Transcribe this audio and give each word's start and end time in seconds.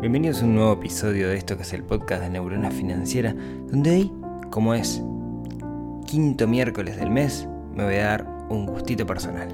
Bienvenidos 0.00 0.42
a 0.42 0.44
un 0.44 0.54
nuevo 0.54 0.74
episodio 0.74 1.28
de 1.28 1.36
esto 1.36 1.56
que 1.56 1.64
es 1.64 1.72
el 1.72 1.82
podcast 1.82 2.22
de 2.22 2.30
Neurona 2.30 2.70
Financiera, 2.70 3.34
donde 3.66 3.90
hoy, 3.90 4.12
como 4.48 4.72
es 4.72 5.02
quinto 6.06 6.46
miércoles 6.46 6.96
del 6.98 7.10
mes, 7.10 7.48
me 7.74 7.82
voy 7.82 7.96
a 7.96 8.04
dar 8.04 8.26
un 8.48 8.66
gustito 8.66 9.04
personal. 9.04 9.48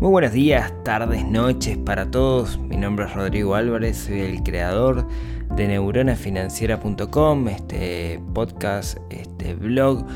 Muy 0.00 0.10
buenos 0.10 0.32
días, 0.32 0.72
tardes, 0.84 1.24
noches 1.26 1.78
para 1.78 2.12
todos. 2.12 2.60
Mi 2.60 2.76
nombre 2.76 3.06
es 3.06 3.12
Rodrigo 3.12 3.56
Álvarez, 3.56 3.96
soy 3.96 4.20
el 4.20 4.42
creador 4.44 5.04
de 5.56 5.66
neuronafinanciera.com, 5.66 7.48
este 7.48 8.20
podcast, 8.32 8.98
este 9.10 9.54
blog 9.54 10.06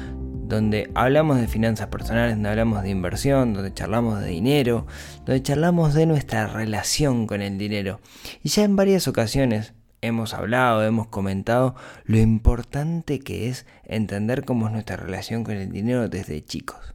donde 0.47 0.91
hablamos 0.95 1.41
de 1.41 1.49
finanzas 1.49 1.89
personales, 1.89 2.35
donde 2.35 2.51
hablamos 2.51 2.83
de 2.83 2.91
inversión, 2.91 3.55
donde 3.55 3.73
charlamos 3.73 4.21
de 4.21 4.29
dinero, 4.29 4.87
donde 5.25 5.43
charlamos 5.43 5.95
de 5.95 6.07
nuestra 6.07 6.47
relación 6.47 7.27
con 7.27 7.41
el 7.43 7.59
dinero. 7.59 8.01
Y 8.43 8.51
ya 8.51 8.65
en 8.65 8.77
varias 8.77 9.09
ocasiones 9.09 9.73
hemos 10.03 10.35
hablado, 10.35 10.85
hemos 10.85 11.07
comentado 11.07 11.75
lo 12.05 12.19
importante 12.19 13.21
que 13.21 13.49
es 13.49 13.67
entender 13.85 14.45
cómo 14.45 14.67
es 14.67 14.73
nuestra 14.73 14.97
relación 14.97 15.45
con 15.45 15.55
el 15.55 15.73
dinero 15.73 16.09
desde 16.09 16.45
chicos. 16.45 16.95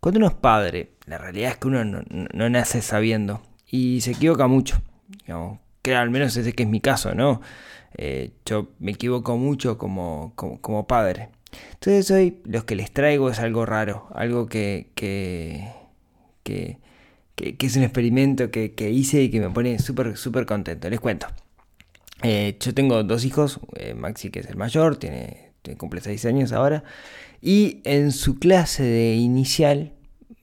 Cuando 0.00 0.18
uno 0.18 0.26
es 0.26 0.34
padre, 0.34 0.92
la 1.06 1.16
realidad 1.16 1.52
es 1.52 1.56
que 1.56 1.68
uno 1.68 1.84
no, 1.84 2.50
nace 2.50 2.82
sabiendo 2.82 3.40
y 3.66 4.00
se 4.02 4.12
equivoca 4.12 4.46
mucho. 4.46 4.82
que 5.80 5.96
al 5.96 6.10
menos 6.10 6.36
ese 6.36 6.52
que 6.52 6.64
es 6.64 6.68
mi 6.68 6.80
caso, 6.80 7.14
¿no? 7.14 7.40
Eh, 7.94 8.32
yo 8.44 8.70
me 8.78 8.92
equivoco 8.92 9.36
mucho 9.36 9.78
como 9.78 10.86
padre. 10.86 11.30
Entonces 11.74 12.10
hoy 12.10 12.38
lo 12.44 12.64
que 12.64 12.76
les 12.76 12.92
traigo 12.92 13.30
es 13.30 13.38
algo 13.38 13.66
raro, 13.66 14.08
algo 14.14 14.46
que, 14.46 14.88
que, 14.94 15.68
que, 16.42 16.78
que 17.34 17.66
es 17.66 17.76
un 17.76 17.82
experimento 17.82 18.50
que, 18.50 18.90
hice 18.90 19.22
y 19.22 19.30
que 19.30 19.40
me 19.40 19.50
pone 19.50 19.78
súper, 19.78 20.16
súper 20.16 20.46
contento. 20.46 20.88
Les 20.88 21.00
cuento. 21.00 21.26
Eh, 22.22 22.56
yo 22.60 22.72
tengo 22.72 23.02
dos 23.02 23.24
hijos, 23.24 23.60
eh, 23.76 23.94
Maxi 23.94 24.30
que 24.30 24.40
es 24.40 24.46
el 24.46 24.56
mayor, 24.56 24.96
tiene, 24.96 25.52
cumple 25.76 26.00
6 26.00 26.24
años 26.26 26.52
ahora, 26.52 26.84
y 27.40 27.80
en 27.84 28.12
su 28.12 28.38
clase 28.38 28.84
de 28.84 29.14
inicial 29.16 29.92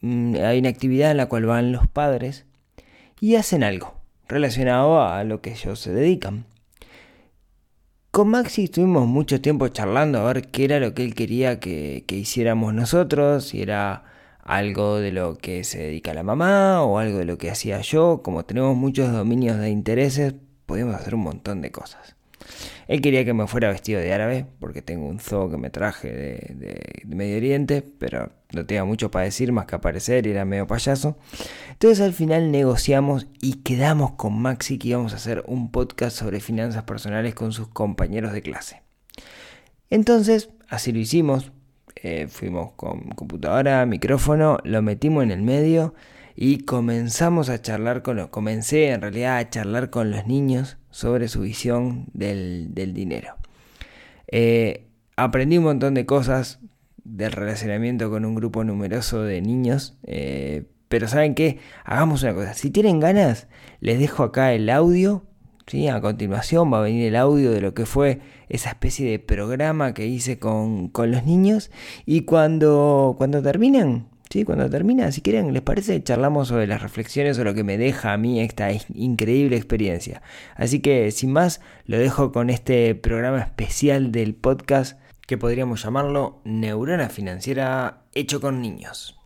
mm, 0.01 0.35
hay 0.35 0.59
una 0.59 0.69
actividad 0.69 1.11
en 1.11 1.17
la 1.17 1.27
cual 1.27 1.45
van 1.45 1.71
los 1.71 1.87
padres 1.87 2.45
y 3.21 3.35
hacen 3.35 3.63
algo 3.63 3.95
relacionado 4.27 5.01
a 5.01 5.23
lo 5.23 5.41
que 5.41 5.51
ellos 5.51 5.79
se 5.79 5.93
dedican. 5.93 6.45
Con 8.11 8.29
Maxi 8.29 8.63
estuvimos 8.63 9.07
mucho 9.07 9.39
tiempo 9.39 9.67
charlando 9.67 10.19
a 10.19 10.33
ver 10.33 10.47
qué 10.47 10.65
era 10.65 10.79
lo 10.79 10.95
que 10.95 11.03
él 11.05 11.13
quería 11.13 11.59
que, 11.59 12.03
hiciéramos 12.09 12.73
nosotros, 12.73 13.45
si 13.45 13.61
era 13.61 14.03
algo 14.43 14.97
de 14.97 15.11
lo 15.11 15.37
que 15.37 15.63
se 15.63 15.77
dedica 15.77 16.15
la 16.15 16.23
mamá 16.23 16.81
o 16.83 16.97
algo 16.97 17.19
de 17.19 17.25
lo 17.25 17.37
que 17.37 17.51
hacía 17.51 17.81
yo. 17.81 18.21
Como 18.23 18.45
tenemos 18.45 18.75
muchos 18.75 19.11
dominios 19.11 19.59
de 19.59 19.69
intereses, 19.69 20.33
podíamos 20.65 20.95
hacer 20.95 21.13
un 21.13 21.21
montón 21.21 21.61
de 21.61 21.71
cosas. 21.71 22.15
Él 22.87 23.01
quería 23.01 23.23
que 23.23 23.33
me 23.33 23.47
fuera 23.47 23.69
vestido 23.69 23.99
de 23.99 24.13
árabe, 24.13 24.45
porque 24.59 24.81
tengo 24.81 25.07
un 25.07 25.19
zoo 25.19 25.49
que 25.49 25.57
me 25.57 25.69
traje 25.69 26.11
de, 26.11 27.03
Medio 27.05 27.37
Oriente, 27.37 27.81
pero 27.81 28.31
no 28.51 28.65
tenía 28.65 28.83
mucho 28.83 29.11
para 29.11 29.25
decir 29.25 29.51
más 29.51 29.65
que 29.65 29.75
aparecer 29.75 30.25
y 30.25 30.31
era 30.31 30.45
medio 30.45 30.67
payaso. 30.67 31.17
Entonces 31.71 32.01
al 32.01 32.13
final 32.13 32.51
negociamos 32.51 33.27
y 33.41 33.61
quedamos 33.61 34.13
con 34.13 34.41
Maxi 34.41 34.77
que 34.77 34.89
íbamos 34.89 35.13
a 35.13 35.17
hacer 35.17 35.43
un 35.47 35.71
podcast 35.71 36.17
sobre 36.17 36.39
finanzas 36.39 36.83
personales 36.83 37.35
con 37.35 37.51
sus 37.51 37.67
compañeros 37.67 38.33
de 38.33 38.41
clase. 38.41 38.81
Entonces, 39.89 40.49
así 40.67 40.91
lo 40.91 40.99
hicimos. 40.99 41.51
Eh, 41.95 42.27
fuimos 42.29 42.71
con 42.73 43.09
computadora, 43.09 43.85
micrófono, 43.85 44.59
lo 44.63 44.81
metimos 44.81 45.23
en 45.23 45.31
el 45.31 45.41
medio 45.41 45.93
y 46.35 46.59
comenzamos 46.59 47.49
a 47.49 47.61
charlar 47.61 48.01
con 48.01 48.15
los, 48.15 48.29
comencé 48.29 48.91
en 48.91 49.01
realidad 49.01 49.37
a 49.37 49.49
charlar 49.49 49.89
con 49.89 50.09
los 50.09 50.25
niños 50.25 50.78
sobre 50.99 51.29
su 51.29 51.39
visión 51.41 52.07
del, 52.13 52.73
dinero. 52.93 53.35
Eh, 54.27 54.89
aprendí 55.15 55.57
un 55.57 55.63
montón 55.63 55.93
de 55.93 56.05
cosas 56.05 56.59
del 57.05 57.31
relacionamiento 57.31 58.09
con 58.09 58.25
un 58.25 58.35
grupo 58.35 58.65
numeroso 58.65 59.23
de 59.23 59.41
niños, 59.41 59.97
eh, 60.03 60.65
pero 60.89 61.07
¿saben 61.07 61.35
qué? 61.35 61.59
Hagamos 61.85 62.23
una 62.23 62.33
cosa, 62.33 62.53
si 62.53 62.69
tienen 62.69 62.99
ganas, 62.99 63.47
les 63.79 63.97
dejo 63.97 64.23
acá 64.23 64.51
el 64.51 64.69
audio, 64.69 65.23
¿sí? 65.67 65.87
a 65.87 66.01
continuación 66.01 66.71
va 66.71 66.79
a 66.79 66.81
venir 66.81 67.07
el 67.07 67.15
audio 67.15 67.51
de 67.51 67.61
lo 67.61 67.73
que 67.73 67.85
fue 67.85 68.19
esa 68.49 68.71
especie 68.71 69.09
de 69.09 69.19
programa 69.19 69.93
que 69.93 70.05
hice 70.05 70.37
con, 70.37 70.89
con 70.89 71.11
los 71.11 71.23
niños 71.23 71.71
y 72.05 72.23
cuando, 72.23 73.15
cuando 73.17 73.41
terminen, 73.41 74.07
¿sí? 74.29 74.45
Cuando 74.45 74.69
termina, 74.69 75.11
si 75.11 75.21
quieren, 75.21 75.53
¿les 75.53 75.61
parece? 75.61 76.01
Charlamos 76.03 76.49
sobre 76.49 76.67
las 76.67 76.81
reflexiones 76.81 77.37
o 77.39 77.43
lo 77.43 77.53
que 77.53 77.63
me 77.63 77.77
deja 77.77 78.13
a 78.13 78.17
mí 78.17 78.39
esta 78.41 78.69
increíble 78.93 79.57
experiencia. 79.57 80.21
Así 80.55 80.79
que, 80.79 81.11
sin 81.11 81.31
más, 81.31 81.61
lo 81.85 81.97
dejo 81.97 82.31
con 82.31 82.49
este 82.49 82.95
programa 82.95 83.39
especial 83.39 84.11
del 84.11 84.35
podcast 84.35 84.99
que 85.27 85.37
podríamos 85.37 85.83
llamarlo 85.83 86.41
Neurona 86.43 87.09
Financiera 87.09 88.03
hecho 88.13 88.41
con 88.41 88.61
niños. 88.61 89.19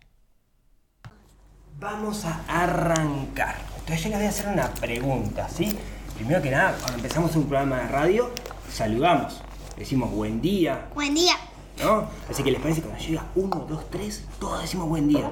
Vamos 1.80 2.26
a 2.26 2.44
arrancar. 2.48 3.56
Entonces 3.80 4.04
yo 4.04 4.10
les 4.10 4.18
voy 4.18 4.28
a 4.28 4.30
hacer 4.30 4.48
una 4.48 4.74
pregunta, 4.74 5.50
¿sí? 5.50 5.78
Primero 6.16 6.42
que 6.42 6.52
nada, 6.52 6.76
cuando 6.80 6.98
empezamos 6.98 7.36
un 7.36 7.44
programa 7.48 7.82
de 7.82 7.88
radio, 7.88 8.32
saludamos. 8.70 9.42
Decimos 9.78 10.12
buen 10.12 10.42
día. 10.42 10.88
Buen 10.94 11.16
día. 11.16 11.36
¿No? 11.82 12.10
Así 12.30 12.44
que 12.44 12.52
les 12.52 12.62
parece 12.62 12.82
que 12.82 12.88
cuando 12.88 13.06
llega 13.06 13.26
1, 13.36 13.66
2, 13.70 13.90
3, 13.90 14.24
todos 14.40 14.62
decimos 14.62 14.90
buen 14.90 15.08
día. 15.08 15.32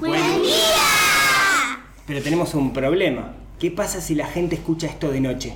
¡Buen 0.00 0.42
día! 0.42 0.54
Pero 2.06 2.22
tenemos 2.22 2.54
un 2.54 2.72
problema. 2.72 3.34
¿Qué 3.58 3.70
pasa 3.70 4.00
si 4.00 4.14
la 4.14 4.26
gente 4.26 4.54
escucha 4.54 4.86
esto 4.86 5.10
de 5.10 5.20
noche? 5.20 5.54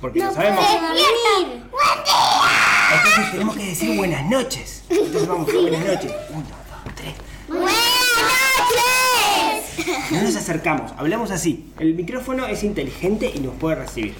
Porque 0.00 0.20
no 0.20 0.26
lo 0.26 0.34
sabemos. 0.34 0.64
¡Buen 0.64 0.94
día! 0.94 1.68
Entonces 2.94 3.30
tenemos 3.32 3.56
que 3.56 3.66
decir 3.66 3.96
buenas 3.96 4.26
noches. 4.28 4.84
Entonces 4.88 5.26
vamos, 5.26 5.52
buenas 5.52 5.86
noches. 5.86 6.12
1, 6.30 6.44
2, 6.84 6.94
3. 6.94 7.14
¡Buenas 7.48 7.72
noches! 8.58 10.10
No 10.10 10.22
nos 10.22 10.36
acercamos, 10.36 10.92
hablamos 10.98 11.30
así. 11.30 11.72
El 11.78 11.94
micrófono 11.94 12.46
es 12.46 12.62
inteligente 12.62 13.32
y 13.34 13.40
nos 13.40 13.54
puede 13.54 13.76
recibir. 13.76 14.14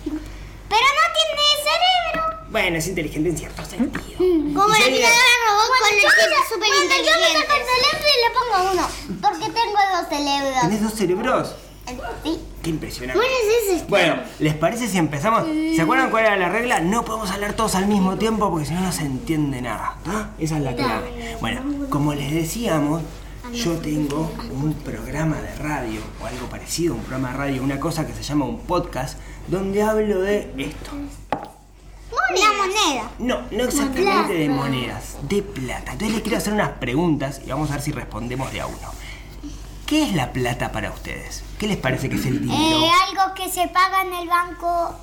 Bueno, 2.53 2.77
es 2.77 2.87
inteligente 2.87 3.31
en 3.31 3.39
cierto 3.39 3.65
sentido. 3.65 4.19
Como 4.19 4.29
el 4.53 4.55
robot 4.55 5.69
con 5.81 5.89
el 5.89 6.01
que 6.01 6.07
es 6.07 6.49
súper 6.53 6.69
inteligente. 6.83 7.07
Yo 7.07 7.41
me 7.41 7.57
cerebro 7.65 8.07
y 8.07 8.19
le 8.23 8.31
pongo 8.37 8.73
uno. 8.73 9.21
Porque 9.23 9.47
tengo 9.47 9.79
dos 9.97 10.09
cerebros. 10.11 10.61
¿Tienes 10.61 10.83
dos 10.83 10.93
cerebros? 10.93 11.55
Sí. 12.23 12.41
Qué 12.63 12.71
impresionante. 12.71 13.19
Bueno, 13.19 13.35
es 13.43 13.73
ese. 13.73 13.85
Bueno, 13.87 14.17
¿les 14.39 14.55
parece 14.55 14.87
si 14.87 14.99
empezamos? 14.99 15.45
¿Se 15.75 15.81
acuerdan 15.81 16.11
cuál 16.11 16.27
era 16.27 16.37
la 16.37 16.51
regla? 16.51 16.81
No 16.81 17.05
podemos 17.05 17.31
hablar 17.31 17.55
todos 17.55 17.75
al 17.75 17.87
mismo 17.87 18.19
tiempo 18.19 18.51
porque 18.51 18.67
si 18.67 18.75
no 18.75 18.81
no 18.83 18.93
se 18.93 19.03
entiende 19.03 19.63
nada. 19.63 19.97
Esa 20.39 20.59
es 20.59 20.63
la 20.63 20.77
clave. 20.77 21.39
Bueno, 21.41 21.89
como 21.89 22.13
les 22.13 22.33
decíamos, 22.33 23.03
yo 23.53 23.79
tengo 23.79 24.31
un 24.53 24.75
programa 24.75 25.41
de 25.41 25.55
radio 25.57 26.01
o 26.23 26.27
algo 26.27 26.47
parecido, 26.49 26.95
un 26.95 27.01
programa 27.01 27.33
de 27.33 27.39
radio, 27.39 27.63
una 27.63 27.81
cosa 27.81 28.07
que 28.07 28.13
se 28.13 28.23
llama 28.23 28.45
un 28.45 28.61
podcast, 28.61 29.19
donde 29.49 29.83
hablo 29.83 30.21
de 30.21 30.53
esto. 30.59 30.91
La 32.41 32.53
moneda. 32.57 33.11
No, 33.19 33.41
no 33.51 33.65
exactamente 33.65 34.35
de 34.35 34.49
monedas, 34.49 35.17
de 35.23 35.43
plata. 35.43 35.93
Entonces 35.93 36.13
les 36.13 36.23
quiero 36.23 36.39
hacer 36.39 36.53
unas 36.53 36.71
preguntas 36.79 37.41
y 37.45 37.51
vamos 37.51 37.71
a 37.71 37.75
ver 37.75 37.83
si 37.83 37.93
respondemos 37.93 38.53
de 38.53 38.61
a 38.61 38.67
uno. 38.67 38.89
¿Qué 39.87 40.05
es 40.05 40.15
la 40.15 40.33
plata 40.33 40.73
para 40.73 40.91
ustedes? 40.91 41.45
¿Qué 41.59 41.67
les 41.67 41.77
parece 41.77 42.09
que 42.09 42.17
es 42.17 42.25
el 42.27 42.41
dinero? 42.41 42.87
Eh, 42.87 42.91
algo 43.09 43.35
que 43.35 43.51
se 43.51 43.69
paga 43.69 44.03
en 44.03 44.15
el 44.15 44.29
banco 44.29 44.95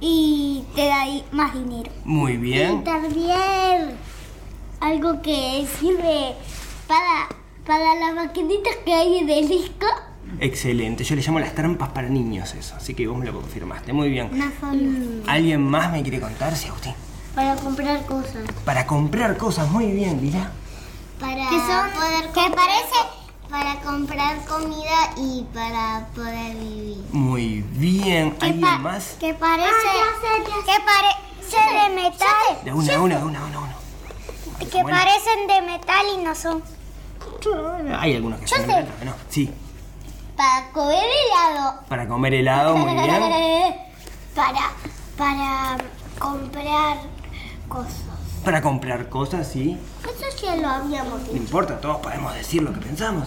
y 0.00 0.64
te 0.74 0.86
da 0.86 1.04
más 1.30 1.54
dinero. 1.54 1.92
Muy 2.04 2.36
bien. 2.36 2.80
Y 2.80 2.84
también 2.84 3.96
algo 4.80 5.22
que 5.22 5.66
sirve 5.78 6.34
para, 6.88 7.28
para 7.64 7.94
las 7.94 8.14
maquinitas 8.14 8.74
que 8.84 8.94
hay 8.94 9.18
en 9.18 9.30
el 9.30 9.48
disco. 9.48 9.86
Excelente, 10.40 11.04
yo 11.04 11.16
le 11.16 11.22
llamo 11.22 11.40
las 11.40 11.54
trampas 11.54 11.90
para 11.90 12.08
niños 12.08 12.54
eso, 12.54 12.76
así 12.76 12.94
que 12.94 13.06
vos 13.06 13.16
me 13.16 13.24
lo 13.26 13.32
confirmaste, 13.32 13.92
muy 13.92 14.10
bien. 14.10 14.30
Una 14.32 14.52
¿Alguien 15.26 15.62
más 15.62 15.90
me 15.90 16.02
quiere 16.02 16.20
contar, 16.20 16.54
sí, 16.56 16.68
Agustín? 16.68 16.94
Para 17.34 17.56
comprar 17.56 18.04
cosas. 18.06 18.44
Para 18.64 18.86
comprar 18.86 19.36
cosas, 19.36 19.70
muy 19.70 19.92
bien, 19.92 20.20
Lila. 20.20 20.50
Para 21.20 21.48
que 21.48 21.56
son, 21.58 21.90
poder 21.94 22.30
¿Qué 22.32 22.54
parece? 22.54 22.96
Para 23.48 23.80
comprar 23.80 24.44
comida 24.44 25.14
y 25.16 25.44
para 25.54 26.06
poder 26.14 26.56
vivir. 26.56 27.04
Muy 27.12 27.64
bien, 27.72 28.34
¿alguien 28.40 28.82
más? 28.82 29.16
Que 29.20 29.32
parece, 29.34 29.70
ah, 29.70 30.62
que 30.64 30.82
parece 30.84 31.88
de 31.88 31.94
metal. 31.94 32.64
De 32.64 32.72
una, 32.72 32.92
de 32.92 32.98
una, 32.98 33.18
de 33.18 33.24
una, 33.24 33.40
de 33.40 33.56
una. 33.56 33.76
Que 34.58 34.82
parecen 34.82 35.46
de 35.46 35.62
metal 35.62 36.06
y 36.14 36.24
no 36.24 36.34
son. 36.34 36.62
Hay 37.98 38.16
algunos 38.16 38.40
que 38.40 38.48
son 38.48 38.62
de 38.62 38.66
metal, 38.66 38.92
no, 39.04 39.14
sí. 39.28 39.50
Para 40.36 40.70
comer 40.72 41.04
helado. 41.04 41.80
Para 41.88 42.08
comer 42.08 42.34
helado, 42.34 42.76
muy 42.76 42.92
bien. 42.92 43.06
para, 44.34 44.72
para 45.16 45.76
comprar 46.18 46.98
cosas. 47.68 48.02
Para 48.44 48.60
comprar 48.62 49.08
cosas, 49.08 49.48
sí. 49.48 49.78
Eso 50.04 50.46
ya 50.46 50.56
lo 50.56 50.68
habíamos 50.68 51.12
No 51.20 51.24
dicho. 51.24 51.36
importa, 51.36 51.80
todos 51.80 51.98
podemos 51.98 52.34
decir 52.34 52.62
lo 52.62 52.72
que 52.72 52.80
pensamos. 52.80 53.26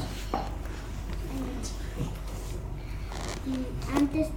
Antes 3.96 4.28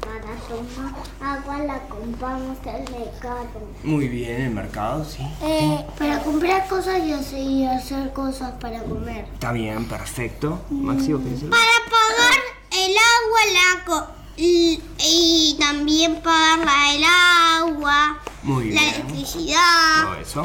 para 0.00 0.36
tomar 0.48 0.94
agua 1.20 1.58
la 1.64 1.78
compramos 1.88 2.56
en 2.64 2.74
el 2.76 2.90
mercado. 2.90 3.46
Muy 3.84 4.08
bien, 4.08 4.40
el 4.42 4.50
mercado, 4.50 5.04
sí. 5.04 5.22
Eh, 5.42 5.84
para 5.98 6.22
comprar 6.22 6.66
cosas 6.68 7.00
y 7.04 7.12
hacer, 7.12 7.38
y 7.42 7.66
hacer 7.66 8.12
cosas 8.12 8.52
para 8.60 8.82
comer. 8.84 9.26
Está 9.34 9.52
bien, 9.52 9.84
perfecto. 9.86 10.60
Maxi, 10.70 11.12
¿vos 11.12 11.22
querés 11.22 11.40
decir? 11.40 11.50
Para 11.50 11.62
pagar 11.90 12.40
el 12.72 12.96
agua 12.96 13.40
la 13.52 13.84
co- 13.84 14.12
y, 14.36 14.80
y 14.98 15.56
también 15.60 16.22
pagar 16.22 16.58
la, 16.60 16.94
el 16.94 17.04
agua, 17.04 18.18
Muy 18.42 18.70
la 18.72 18.80
bien. 18.80 18.94
electricidad. 18.94 20.04
Todo 20.04 20.14
eso. 20.16 20.44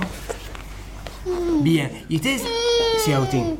Bien. 1.61 2.05
¿Y 2.09 2.17
ustedes? 2.17 2.43
Sí, 3.03 3.13
Agustín. 3.13 3.57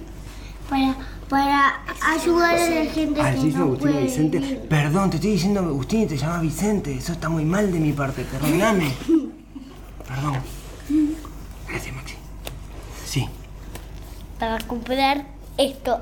Para, 0.69 0.95
para 1.30 1.80
ayudar 2.13 2.56
a 2.56 2.69
la 2.69 2.86
gente 2.92 3.22
Ah, 3.22 3.31
que 3.33 3.38
no 3.51 3.63
Agustín 3.63 3.77
puede 3.92 4.01
Vicente. 4.04 4.38
vivir. 4.39 4.60
Perdón, 4.69 5.10
te 5.10 5.16
estoy 5.18 5.31
diciendo 5.31 5.60
Agustín 5.62 6.01
y 6.01 6.06
te 6.07 6.18
llamas 6.18 6.42
Vicente. 6.42 6.94
Eso 6.95 7.13
está 7.13 7.30
muy 7.30 7.45
mal 7.45 7.72
de 7.72 7.80
mi 7.80 7.94
parte. 7.94 8.24
Perdóname. 8.24 8.94
Perdón. 10.07 10.36
Gracias, 11.68 11.95
Maxi. 11.95 12.16
Sí. 13.06 13.27
Para 14.39 14.60
comprar 14.60 15.25
esto. 15.57 16.00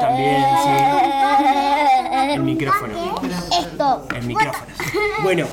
También, 0.00 0.44
sí. 0.64 0.70
El 2.34 2.42
micrófono. 2.42 2.92
Esto. 3.58 4.08
El 4.14 4.26
micrófono. 4.26 4.66
Bueno, 5.22 5.46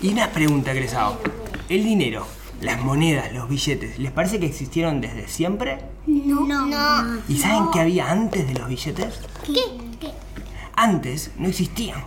y 0.00 0.12
una 0.12 0.28
pregunta 0.30 0.72
que 0.72 0.80
les 0.80 0.94
hago. 0.94 1.18
El 1.68 1.82
dinero, 1.84 2.26
las 2.60 2.80
monedas, 2.80 3.32
los 3.32 3.48
billetes, 3.48 3.98
¿les 3.98 4.10
parece 4.12 4.38
que 4.40 4.46
existieron 4.46 5.00
desde 5.00 5.28
siempre? 5.28 5.80
No. 6.06 6.40
no. 6.66 7.20
¿Y 7.28 7.38
saben 7.38 7.70
qué 7.72 7.80
había 7.80 8.10
antes 8.10 8.46
de 8.46 8.54
los 8.54 8.68
billetes? 8.68 9.20
¿Qué? 9.46 9.60
¿Qué? 10.00 10.12
Antes 10.76 11.30
no 11.38 11.48
existían. 11.48 12.04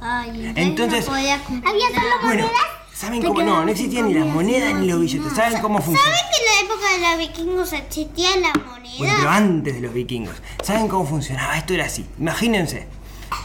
Ay, 0.00 0.52
Entonces- 0.56 1.06
no 1.06 1.12
podía 1.12 1.42
comprar. 1.42 1.72
Había 1.74 1.88
solo 1.88 2.00
Bueno, 2.22 2.42
monedas. 2.44 2.60
¿saben 2.94 3.22
cómo 3.22 3.42
no? 3.42 3.64
No 3.64 3.70
existían 3.70 4.08
ni 4.08 4.14
las 4.14 4.26
monedas 4.26 4.74
ni 4.74 4.86
los 4.88 5.00
billetes. 5.00 5.32
¿Saben 5.34 5.60
cómo 5.60 5.80
funcionaba? 5.80 6.16
¿Saben 6.16 6.30
que 6.30 6.38
en 6.38 6.68
la 6.68 6.74
época 6.74 6.92
de 6.92 7.00
los 7.00 7.28
vikingos 7.28 7.72
existía 7.72 8.36
la 8.36 8.52
Bueno, 8.52 8.80
pero 8.98 9.12
moneda? 9.12 9.36
antes 9.36 9.74
de 9.74 9.80
los 9.80 9.94
vikingos. 9.94 10.34
¿Saben 10.62 10.88
cómo 10.88 11.06
funcionaba? 11.06 11.56
Esto 11.56 11.74
era 11.74 11.86
así. 11.86 12.06
Imagínense. 12.18 12.86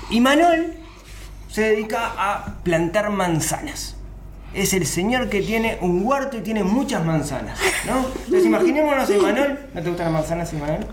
Imanol 0.09 0.73
se 1.49 1.61
dedica 1.61 2.13
a 2.17 2.55
plantar 2.63 3.09
manzanas. 3.09 3.95
Es 4.53 4.73
el 4.73 4.85
señor 4.85 5.29
que 5.29 5.41
tiene 5.41 5.77
un 5.81 6.05
huerto 6.05 6.37
y 6.37 6.41
tiene 6.41 6.63
muchas 6.63 7.05
manzanas, 7.05 7.57
¿no? 7.85 8.05
Entonces 8.25 8.45
imaginémonos 8.45 9.09
a 9.09 9.15
Imanol. 9.15 9.59
¿No 9.73 9.81
te 9.81 9.87
gustan 9.89 10.05
las 10.07 10.13
manzanas, 10.13 10.53
Imanol? 10.53 10.87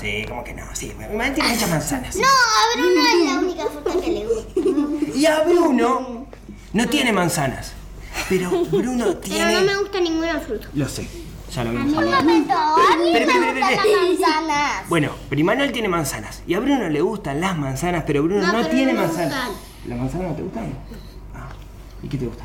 Sí, 0.00 0.24
como 0.26 0.42
que 0.42 0.54
no, 0.54 0.64
sí. 0.74 0.92
Imanol 0.96 1.34
tiene 1.34 1.50
muchas 1.50 1.68
manzanas. 1.70 2.16
No, 2.16 2.26
a 2.26 2.76
Bruno 2.76 3.00
es 3.06 3.32
la 3.32 3.38
única 3.40 3.64
fruta 3.66 4.00
que 4.04 4.10
le 4.10 4.26
gusta. 4.26 5.18
Y 5.18 5.26
a 5.26 5.40
Bruno 5.40 6.26
no 6.72 6.88
tiene 6.88 7.12
manzanas. 7.12 7.72
Pero 8.28 8.50
Bruno 8.70 9.04
Pero 9.04 9.18
tiene... 9.20 9.52
no 9.52 9.60
me 9.62 9.76
gusta 9.78 10.00
ninguna 10.00 10.40
fruta. 10.40 10.66
Lo 10.74 10.88
sé, 10.88 11.06
ya 11.54 11.64
lo 11.64 11.70
vimos. 11.72 11.92
Un 11.92 12.10
momento, 12.10 12.54
a 12.54 12.96
mí 12.96 13.12
me 13.12 13.20
gustan 13.20 13.60
las 13.70 13.86
manzanas. 13.86 14.88
Bueno, 14.88 15.10
pero 15.28 15.40
Imanol 15.40 15.72
tiene 15.72 15.88
manzanas. 15.88 16.42
Y 16.46 16.54
a 16.54 16.60
Bruno 16.60 16.88
le 16.88 17.00
gustan 17.02 17.38
las 17.40 17.56
manzanas, 17.56 18.04
pero 18.06 18.22
Bruno 18.22 18.46
no, 18.46 18.52
No, 18.52 18.58
pero 18.60 18.68
tiene 18.70 18.94
no 18.94 19.02
manzanas. 19.02 19.28
gustan. 19.48 19.50
¿Las 19.90 19.98
manzanas 19.98 20.28
no 20.30 20.36
te 20.36 20.42
gustan? 20.42 20.72
Ah. 21.34 21.48
¿Y 22.02 22.08
qué 22.08 22.16
te 22.18 22.26
gusta? 22.26 22.44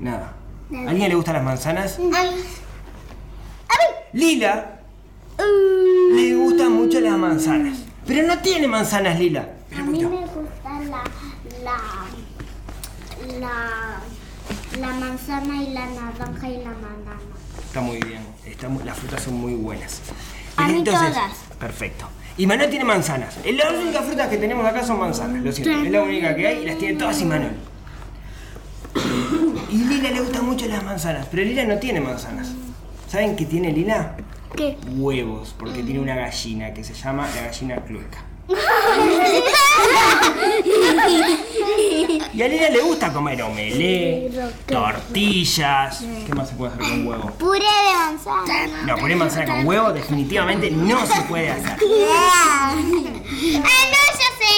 Nada. 0.00 0.32
¿A 0.74 0.90
alguien 0.90 1.08
le 1.08 1.14
gustan 1.14 1.34
las 1.34 1.44
manzanas? 1.44 1.98
Ay, 2.14 2.30
Lila 4.12 4.80
le 6.14 6.34
gustan 6.34 6.72
mucho 6.72 7.00
las 7.00 7.16
manzanas. 7.16 7.78
Pero 8.06 8.26
no 8.26 8.38
tiene 8.38 8.66
manzanas, 8.66 9.18
Lila. 9.18 9.48
A 9.76 9.82
mí 9.82 10.02
me 10.04 10.06
gusta 10.26 10.80
la, 10.80 11.04
la, 11.62 11.78
la, 13.38 14.00
la 14.80 14.94
manzana 14.94 15.62
y 15.62 15.70
la 15.72 15.86
naranja 15.86 16.48
y 16.48 16.56
la 16.58 16.70
banana. 16.70 17.20
Está 17.66 17.80
muy 17.80 17.98
bien. 17.98 18.22
Está 18.44 18.68
las 18.84 18.98
frutas 18.98 19.22
son 19.22 19.34
muy 19.34 19.54
buenas. 19.54 20.00
A 20.56 20.66
mí 20.66 20.78
Entonces, 20.78 21.12
todas. 21.12 21.32
Perfecto. 21.58 22.06
Imanol 22.36 22.68
tiene 22.70 22.84
manzanas. 22.84 23.36
Las 23.44 23.72
únicas 23.74 24.04
frutas 24.06 24.28
que 24.28 24.38
tenemos 24.38 24.66
acá 24.66 24.84
son 24.84 24.98
manzanas. 24.98 25.42
Lo 25.42 25.52
siento. 25.52 25.84
Es 25.84 25.90
la 25.90 26.02
única 26.02 26.34
que 26.34 26.46
hay 26.46 26.62
y 26.62 26.66
las 26.66 26.78
tiene 26.78 26.98
todas 26.98 27.20
Imanol. 27.20 27.52
Y 29.70 29.76
Lila 29.84 30.10
le 30.10 30.20
gustan 30.20 30.46
mucho 30.46 30.66
las 30.66 30.82
manzanas, 30.82 31.26
pero 31.30 31.44
Lila 31.44 31.64
no 31.64 31.78
tiene 31.78 32.00
manzanas. 32.00 32.48
¿Saben 33.08 33.36
qué 33.36 33.44
tiene 33.44 33.72
Lila? 33.72 34.16
¿Qué? 34.56 34.76
Huevos, 34.96 35.54
porque 35.58 35.82
tiene 35.82 36.00
una 36.00 36.16
gallina 36.16 36.72
que 36.74 36.82
se 36.82 36.94
llama 36.94 37.28
la 37.34 37.42
gallina 37.42 37.76
clueca. 37.76 38.24
Y 42.32 42.42
a 42.42 42.48
Lila 42.48 42.70
le 42.70 42.80
gusta 42.80 43.12
comer 43.12 43.42
omelé, 43.42 44.30
tortillas. 44.66 46.02
¿Qué 46.26 46.34
más 46.34 46.48
se 46.48 46.54
puede 46.54 46.72
hacer 46.72 46.88
con 46.88 47.06
huevo? 47.06 47.30
puré 47.32 47.58
de 47.58 47.94
manzana. 47.98 48.82
No, 48.86 48.96
poner 48.96 49.16
manzana 49.16 49.46
con 49.46 49.66
huevo 49.66 49.92
definitivamente 49.92 50.70
no 50.70 51.06
se 51.06 51.20
puede 51.22 51.50
hacer. 51.50 51.76
Ah, 52.12 52.74
no, 52.76 53.02
ya 53.12 54.30
sé. 54.38 54.52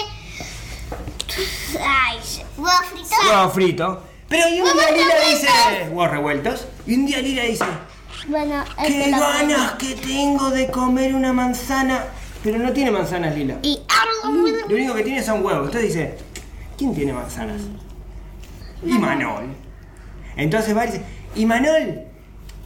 Ay, 1.80 2.18
huevo 2.56 2.78
frito. 2.90 3.16
Huevo 3.28 3.50
frito. 3.50 4.02
Pero 4.32 4.48
y 4.48 4.60
un 4.62 4.72
día 4.72 4.90
Lila 4.92 5.14
dice... 5.30 5.48
Huevos 5.90 6.10
revueltos. 6.10 6.66
Y 6.86 6.94
un 6.94 7.04
día 7.06 7.20
Lila 7.20 7.42
dice... 7.42 7.64
Bueno, 8.28 8.64
¡Qué 8.86 9.10
ganas 9.10 9.72
que 9.72 9.94
tengo 9.94 10.48
de 10.50 10.68
comer 10.68 11.14
una 11.14 11.34
manzana! 11.34 12.04
Pero 12.42 12.58
no 12.58 12.72
tiene 12.72 12.90
manzanas, 12.90 13.36
Lila. 13.36 13.58
Y 13.62 13.78
Lo 14.68 14.74
único 14.74 14.94
que 14.94 15.02
tiene 15.02 15.22
son 15.22 15.44
huevos. 15.44 15.66
Entonces 15.66 15.92
dice, 15.94 16.18
¿quién 16.78 16.94
tiene 16.94 17.12
manzanas? 17.12 17.60
Imanol. 18.86 19.44
Entonces 20.36 20.74
va 20.74 20.84
y 20.86 20.92
dice, 20.92 21.02
Imanol, 21.34 22.00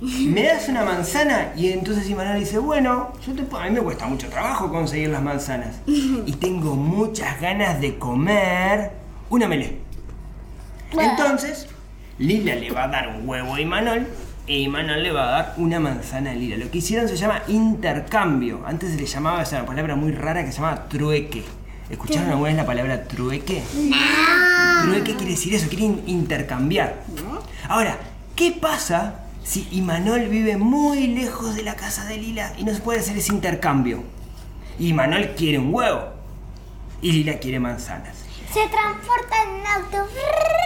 ¿me 0.01 0.45
das 0.45 0.69
una 0.69 0.85
manzana? 0.85 1.53
Y 1.57 1.73
entonces 1.73 2.09
Imanol 2.09 2.39
dice, 2.39 2.59
bueno, 2.59 3.13
yo 3.27 3.35
te 3.35 3.43
puedo- 3.43 3.63
a 3.63 3.67
mí 3.67 3.73
me 3.73 3.81
cuesta 3.81 4.07
mucho 4.07 4.29
trabajo 4.29 4.71
conseguir 4.71 5.09
las 5.11 5.23
manzanas. 5.23 5.77
Y 5.87 6.33
tengo 6.35 6.77
muchas 6.77 7.41
ganas 7.41 7.81
de 7.81 7.99
comer 7.99 8.93
una 9.31 9.49
melé. 9.49 9.79
Entonces, 10.93 11.67
Lila 12.19 12.55
le 12.55 12.71
va 12.71 12.85
a 12.85 12.89
dar 12.89 13.09
un 13.09 13.29
huevo 13.29 13.55
a 13.55 13.61
Imanol 13.61 14.07
e 14.47 14.61
Imanol 14.61 15.03
le 15.03 15.11
va 15.13 15.29
a 15.29 15.31
dar 15.31 15.55
una 15.57 15.81
manzana 15.81 16.31
a 16.31 16.35
Lila. 16.35 16.57
Lo 16.57 16.71
que 16.71 16.79
hicieron 16.79 17.09
se 17.09 17.17
llama 17.17 17.43
intercambio. 17.49 18.63
Antes 18.67 18.91
se 18.93 18.97
le 18.97 19.07
llamaba 19.07 19.43
esa 19.43 19.67
palabra 19.67 19.97
muy 19.97 20.13
rara 20.13 20.45
que 20.45 20.53
se 20.53 20.59
llamaba 20.61 20.89
trueque. 20.89 21.45
¿Escucharon 21.91 22.29
alguna 22.31 22.49
vez 22.49 22.57
la 22.57 22.67
palabra 22.67 23.05
trueque? 23.05 23.63
Trueque 24.83 25.15
quiere 25.17 25.33
decir 25.33 25.55
eso, 25.55 25.69
quiere 25.69 25.85
in- 25.85 26.03
intercambiar. 26.07 27.03
Ahora, 27.69 27.99
¿qué 28.35 28.53
pasa 28.53 29.21
si 29.45 29.67
Imanol 29.73 30.29
vive 30.29 30.57
muy 30.57 31.09
lejos 31.09 31.55
de 31.55 31.63
la 31.63 31.75
casa 31.75 32.05
de 32.07 32.17
Lila 32.17 32.53
y 32.59 32.65
no 32.65 32.73
se 32.75 32.81
puede 32.81 33.01
hacer 33.01 33.17
ese 33.17 33.33
intercambio? 33.33 34.03
Imanol 34.79 35.31
quiere 35.37 35.59
un 35.59 35.73
huevo 35.75 36.05
y 37.03 37.13
Lila 37.13 37.35
quiere 37.39 37.59
manzanas. 37.61 38.17
Se 38.57 38.67
transporta 38.69 39.43
en 39.43 39.51
un 39.51 39.67
auto. 39.67 40.09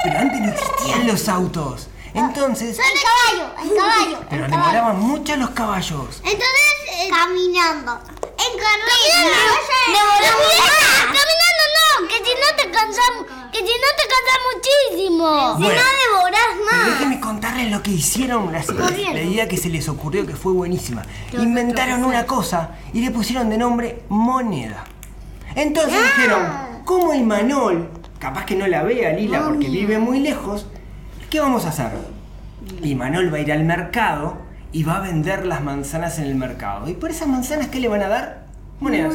Pero 0.04 0.18
antes 0.20 0.40
no 0.40 0.48
existían 0.52 1.06
los 1.08 1.28
autos. 1.28 1.88
Entonces, 2.14 2.78
En 2.78 2.84
caballo, 3.02 3.52
en 3.64 3.76
caballo. 3.76 4.26
pero 4.30 4.44
en 4.44 4.50
caballo. 4.52 4.68
demoraban 4.70 5.00
mucho 5.00 5.34
los 5.34 5.50
caballos. 5.50 6.20
entonces 6.22 6.70
eh, 6.92 7.08
caminando. 7.10 7.98
En 8.14 8.58
carrera. 8.60 9.40
Caminando 11.06 11.64
no, 11.74 12.06
que 12.06 12.14
si 12.14 12.30
no 12.30 12.56
te 12.56 12.70
cansamos, 12.70 13.26
que 13.50 13.58
si 13.58 13.64
no 13.64 13.90
te 13.98 14.06
cansas 14.06 14.38
muchísimo. 14.54 15.54
Bueno. 15.58 15.82
devorás 15.98 16.50
Pero 16.70 16.84
déjenme 16.92 17.20
contarles 17.20 17.72
lo 17.72 17.82
que 17.82 17.90
hicieron, 17.90 18.52
la, 18.52 18.62
la 19.12 19.20
idea 19.22 19.48
que 19.48 19.56
se 19.56 19.68
les 19.68 19.88
ocurrió 19.88 20.24
que 20.28 20.36
fue 20.36 20.52
buenísima. 20.52 21.02
Inventaron 21.32 22.04
una 22.04 22.24
cosa 22.24 22.70
y 22.92 23.00
le 23.00 23.10
pusieron 23.10 23.50
de 23.50 23.58
nombre 23.58 24.04
moneda. 24.08 24.84
Entonces 25.56 26.00
dijeron, 26.00 26.69
como 26.90 27.14
Imanol, 27.14 27.88
capaz 28.18 28.44
que 28.46 28.56
no 28.56 28.66
la 28.66 28.82
vea 28.82 29.12
Lila 29.12 29.44
porque 29.44 29.68
vive 29.68 30.00
muy 30.00 30.18
lejos, 30.18 30.66
¿qué 31.30 31.38
vamos 31.38 31.64
a 31.64 31.68
hacer? 31.68 31.92
Imanol 32.82 33.32
va 33.32 33.36
a 33.36 33.40
ir 33.42 33.52
al 33.52 33.62
mercado 33.62 34.38
y 34.72 34.82
va 34.82 34.96
a 34.96 35.00
vender 35.00 35.46
las 35.46 35.62
manzanas 35.62 36.18
en 36.18 36.24
el 36.24 36.34
mercado. 36.34 36.88
¿Y 36.88 36.94
por 36.94 37.10
esas 37.10 37.28
manzanas 37.28 37.68
qué 37.68 37.78
le 37.78 37.86
van 37.86 38.02
a 38.02 38.08
dar? 38.08 38.46
Monedas. 38.80 39.14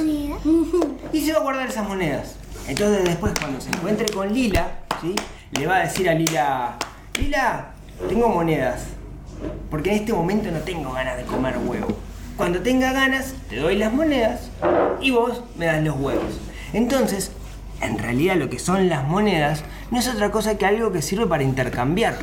Y 1.12 1.26
se 1.26 1.34
va 1.34 1.40
a 1.40 1.42
guardar 1.42 1.68
esas 1.68 1.86
monedas. 1.86 2.38
Entonces 2.70 3.04
después 3.04 3.34
cuando 3.38 3.60
se 3.60 3.72
encuentre 3.72 4.06
con 4.08 4.34
Lila, 4.34 4.80
¿sí? 5.02 5.14
le 5.52 5.68
va 5.68 5.76
a 5.76 5.80
decir 5.80 6.08
a 6.08 6.14
Lila, 6.14 6.78
Lila, 7.20 7.72
tengo 8.08 8.30
monedas. 8.30 8.86
Porque 9.70 9.90
en 9.90 9.98
este 9.98 10.14
momento 10.14 10.50
no 10.50 10.60
tengo 10.60 10.94
ganas 10.94 11.18
de 11.18 11.24
comer 11.24 11.58
huevo. 11.58 11.90
Cuando 12.38 12.62
tenga 12.62 12.94
ganas, 12.94 13.34
te 13.50 13.58
doy 13.58 13.76
las 13.76 13.92
monedas 13.92 14.50
y 15.02 15.12
vos 15.12 15.44
me 15.58 15.66
das 15.66 15.84
los 15.84 15.98
huevos. 15.98 16.40
Entonces, 16.72 17.32
en 17.82 17.98
realidad 18.00 18.36
lo 18.36 18.50
que 18.50 18.60
son 18.60 18.90
las 18.90 19.08
monedas 19.08 19.64
no 19.92 20.00
es 20.00 20.08
otra 20.08 20.32
cosa 20.32 20.58
que 20.58 20.66
algo 20.66 20.92
que 20.92 21.02
sirve 21.02 21.28
para 21.28 21.44
intercambiar. 21.44 22.18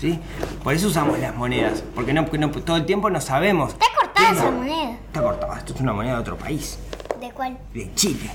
¿sí? 0.00 0.18
Por 0.62 0.74
eso 0.74 0.88
usamos 0.88 1.18
las 1.18 1.34
monedas, 1.34 1.82
porque 1.94 2.12
no, 2.12 2.24
porque 2.24 2.38
no- 2.38 2.50
todo 2.50 2.76
el 2.76 2.86
tiempo 2.86 3.10
no 3.10 3.20
sabemos. 3.20 3.72
Está 3.72 3.86
cortada 4.00 4.32
esa 4.32 4.50
moneda. 4.50 4.90
Está 5.06 5.22
cortada, 5.22 5.58
esto 5.58 5.74
es 5.74 5.80
una 5.80 5.92
moneda 5.92 6.14
de 6.14 6.20
otro 6.20 6.36
país, 6.36 6.78
¿De 7.20 7.30
cuál? 7.30 7.56
de 7.72 7.94
Chile. 7.94 8.30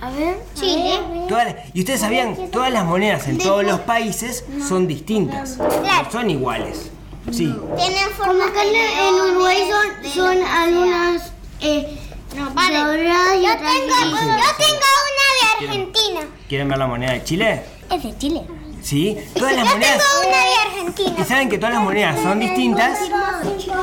A 0.00 0.10
ver. 0.10 0.36
Chile. 0.54 0.98
Todas 1.28 1.54
y 1.72 1.80
ustedes 1.80 2.00
sabían, 2.00 2.36
todas 2.50 2.70
las 2.72 2.84
monedas 2.84 3.26
en 3.28 3.38
todos 3.38 3.64
los 3.64 3.80
países 3.80 4.44
son 4.68 4.86
distintas, 4.86 5.56
no 5.58 6.10
son 6.12 6.28
iguales. 6.30 6.90
Sí, 7.32 7.52
Tienen 7.76 8.08
forma 8.16 8.44
Como 8.44 8.52
que 8.52 8.60
en, 8.60 8.76
en 8.76 9.14
Uruguay 9.32 9.58
son, 9.68 10.10
son 10.12 10.42
algunas 10.44 11.32
eh, 11.60 11.98
No, 12.36 12.50
vale. 12.54 12.74
y 12.78 13.42
Yo 13.42 13.52
tengo, 13.56 13.96
yo 13.96 14.50
tengo 14.58 14.86
una 15.06 15.26
de 15.58 15.66
Argentina. 15.66 16.20
¿quieren 16.48 16.68
ver 16.68 16.78
la 16.78 16.86
moneda 16.86 17.12
de 17.12 17.24
Chile? 17.24 17.62
Es 17.90 18.02
de 18.02 18.18
Chile. 18.18 18.42
Sí, 18.82 19.16
todas 19.34 19.54
las 19.54 19.64
Yo 19.66 19.72
monedas. 19.72 19.98
tengo 20.02 20.28
una 20.28 20.38
de 20.38 20.44
Y 20.50 20.78
Argentina. 20.78 21.24
saben 21.24 21.48
que 21.48 21.58
todas 21.58 21.74
las 21.74 21.82
monedas 21.82 22.20
son 22.22 22.38
distintas 22.40 22.98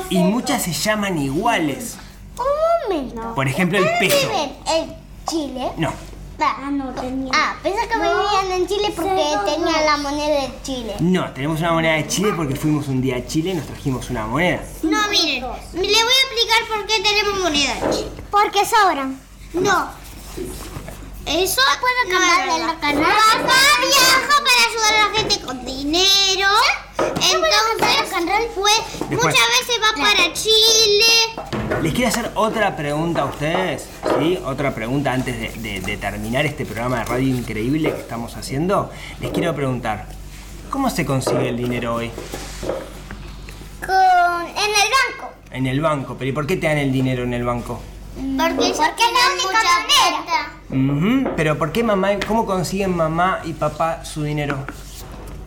y 0.09 0.17
muchas 0.19 0.61
se 0.61 0.71
llaman 0.71 1.17
iguales. 1.17 1.97
Un 2.37 2.97
momento. 2.97 3.35
Por 3.35 3.47
ejemplo, 3.47 3.77
el 3.79 3.85
peso. 3.99 4.27
¿Viven 4.29 4.55
en 4.67 4.95
Chile? 5.27 5.71
No, 5.77 5.91
Ah, 6.39 6.69
no 6.71 6.89
tenía. 6.93 7.31
Ah, 7.33 7.55
pensé 7.61 7.87
que 7.87 7.95
vivían 7.95 8.51
en 8.51 8.67
Chile 8.67 8.93
porque 8.95 9.37
tenían 9.45 9.85
la 9.85 9.97
moneda 9.97 10.41
de 10.41 10.51
Chile. 10.63 10.95
no, 10.99 11.31
tenemos 11.31 11.59
una 11.59 11.71
moneda 11.73 11.93
de 11.93 12.07
Chile 12.07 12.33
porque 12.35 12.55
fuimos 12.55 12.87
un 12.87 13.01
día 13.01 13.17
a 13.17 13.25
Chile 13.25 13.51
y 13.51 13.53
nos 13.53 13.65
trajimos 13.67 14.09
una 14.09 14.25
moneda. 14.25 14.63
No, 14.81 15.07
miren, 15.09 15.41
le 15.41 15.43
voy 15.43 15.83
a 15.83 15.87
explicar 15.87 16.67
por 16.67 16.85
qué 16.85 16.99
tenemos 17.01 17.39
moneda 17.39 17.73
de 17.75 17.95
Chile. 17.95 18.11
Porque 18.29 18.65
sobran. 18.65 19.19
No. 19.53 19.89
Eso 21.25 21.61
puedo 21.79 22.03
no 22.05 22.19
cantar 22.19 22.47
es 22.47 22.53
en 22.53 22.59
verdad. 22.59 22.73
la 22.73 22.79
canal? 22.81 23.03
Papá 23.03 23.61
viaja 23.79 24.43
para 24.43 24.59
ayudar 24.67 24.93
a 24.93 25.07
la 25.07 25.17
gente 25.17 25.39
con 25.45 25.65
dinero. 25.65 26.49
Entonces, 26.97 28.51
pues, 28.55 28.75
Después. 29.09 29.11
muchas 29.11 29.47
veces 29.59 29.75
va 29.81 30.03
para 30.03 30.33
Chile. 30.33 31.62
Les 31.81 31.93
quiero 31.93 32.07
hacer 32.09 32.31
otra 32.35 32.75
pregunta 32.75 33.21
a 33.23 33.25
ustedes, 33.25 33.87
¿sí? 34.19 34.39
Otra 34.45 34.73
pregunta 34.73 35.11
antes 35.11 35.37
de, 35.39 35.49
de- 35.61 35.81
de 35.81 35.97
terminar 35.97 36.45
este 36.45 36.65
programa 36.65 36.99
de 36.99 37.05
radio 37.05 37.35
increíble 37.35 37.91
que 37.93 37.99
estamos 37.99 38.35
haciendo. 38.37 38.89
Les 39.19 39.31
quiero 39.31 39.53
preguntar, 39.53 40.05
¿cómo 40.69 40.89
se 40.89 41.05
consigue 41.05 41.49
el 41.49 41.57
dinero 41.57 41.95
hoy? 41.95 42.09
Con, 43.85 43.95
en 44.47 44.57
el 44.57 44.89
banco. 45.19 45.33
En 45.51 45.67
el 45.67 45.81
banco, 45.81 46.15
pero 46.17 46.29
¿y 46.29 46.33
por 46.33 46.47
qué 46.47 46.55
te 46.57 46.67
dan 46.67 46.77
el 46.77 46.91
dinero 46.91 47.23
en 47.23 47.33
el 47.33 47.43
banco? 47.43 47.81
Porque 48.15 48.55
Porque 48.55 48.63
es 48.69 48.77
la 48.77 49.33
única 49.33 49.59
moneda. 50.69 51.23
Ujú, 51.25 51.33
Pero 51.35 51.57
¿por 51.57 51.71
qué 51.73 51.83
mamá, 51.83 52.13
y- 52.13 52.19
cómo 52.21 52.45
consiguen 52.45 52.95
mamá 52.95 53.39
y 53.43 53.53
papá 53.53 54.05
su 54.05 54.23
dinero? 54.23 54.65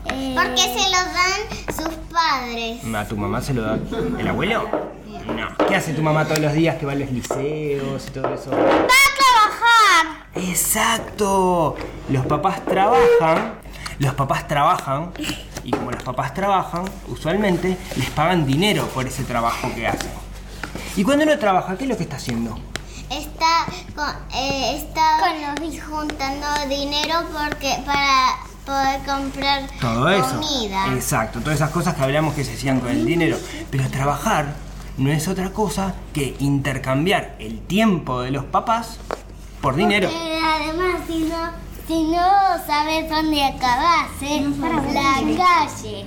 Porque 0.05 0.61
se 0.61 0.91
los 0.91 0.93
dan 0.93 1.75
sus 1.75 1.95
padres. 2.13 2.81
¿A 2.95 3.09
tu 3.09 3.17
mamá 3.17 3.41
se 3.41 3.55
lo 3.55 3.63
da 3.63 3.79
el 4.19 4.29
abuelo? 4.29 4.69
No. 5.27 5.67
¿Qué 5.67 5.75
hace 5.77 5.93
tu 5.93 6.03
mamá 6.03 6.25
todos 6.25 6.41
los 6.41 6.53
días 6.53 6.77
que 6.77 6.87
va 6.87 6.93
a 6.93 6.95
los 6.95 7.11
liceos 7.11 8.07
y 8.07 8.11
todo 8.11 8.33
eso? 8.35 8.51
Va 8.51 8.57
a 8.59 8.87
trabajar. 8.87 10.27
Exacto. 10.35 11.75
Los 12.09 12.27
papás 12.27 12.65
trabajan, 12.65 13.55
los 13.99 14.15
papás 14.15 14.47
trabajan 14.47 15.13
y 15.65 15.71
como 15.73 15.91
los 15.91 16.03
papás 16.03 16.33
trabajan, 16.35 16.85
usualmente 17.09 17.77
les 17.97 18.11
pagan 18.11 18.47
dinero 18.47 18.87
por 18.89 19.07
ese 19.07 19.25
trabajo 19.25 19.69
que 19.75 19.87
hacen. 19.89 20.11
Y 20.97 21.03
cuando 21.05 21.25
uno 21.25 21.39
trabaja, 21.39 21.77
¿qué 21.77 21.85
es 21.85 21.91
lo 21.91 21.97
que 21.97 22.05
está 22.05 22.17
haciendo? 22.17 22.59
Está, 23.11 23.67
con, 23.95 24.09
eh, 24.35 24.77
está 24.77 25.55
juntando 25.89 26.47
dinero 26.69 27.23
porque 27.33 27.77
para 27.85 28.37
poder 28.65 29.01
comprar 29.07 29.63
Todo 29.81 30.09
eso. 30.11 30.41
comida. 30.41 30.93
Exacto, 30.95 31.41
todas 31.41 31.57
esas 31.57 31.71
cosas 31.71 31.95
que 31.95 32.03
hablamos 32.03 32.35
que 32.35 32.45
se 32.45 32.55
hacían 32.55 32.81
con 32.81 32.91
el 32.91 33.05
dinero. 33.05 33.39
Pero 33.71 33.89
trabajar 33.91 34.55
no 34.99 35.11
es 35.11 35.29
otra 35.29 35.51
cosa 35.51 35.95
que 36.13 36.37
intercambiar 36.39 37.37
el 37.39 37.61
tiempo 37.61 38.21
de 38.21 38.31
los 38.31 38.45
papás 38.45 38.99
por 39.61 39.77
dinero. 39.77 40.09
Eh, 40.09 40.39
además, 40.43 41.03
si 41.07 41.19
no, 41.21 41.51
si 41.87 42.05
no 42.05 42.67
sabes 42.67 43.09
dónde 43.11 43.45
acabaste, 43.45 44.41
la 44.95 45.23
calle. 45.37 46.07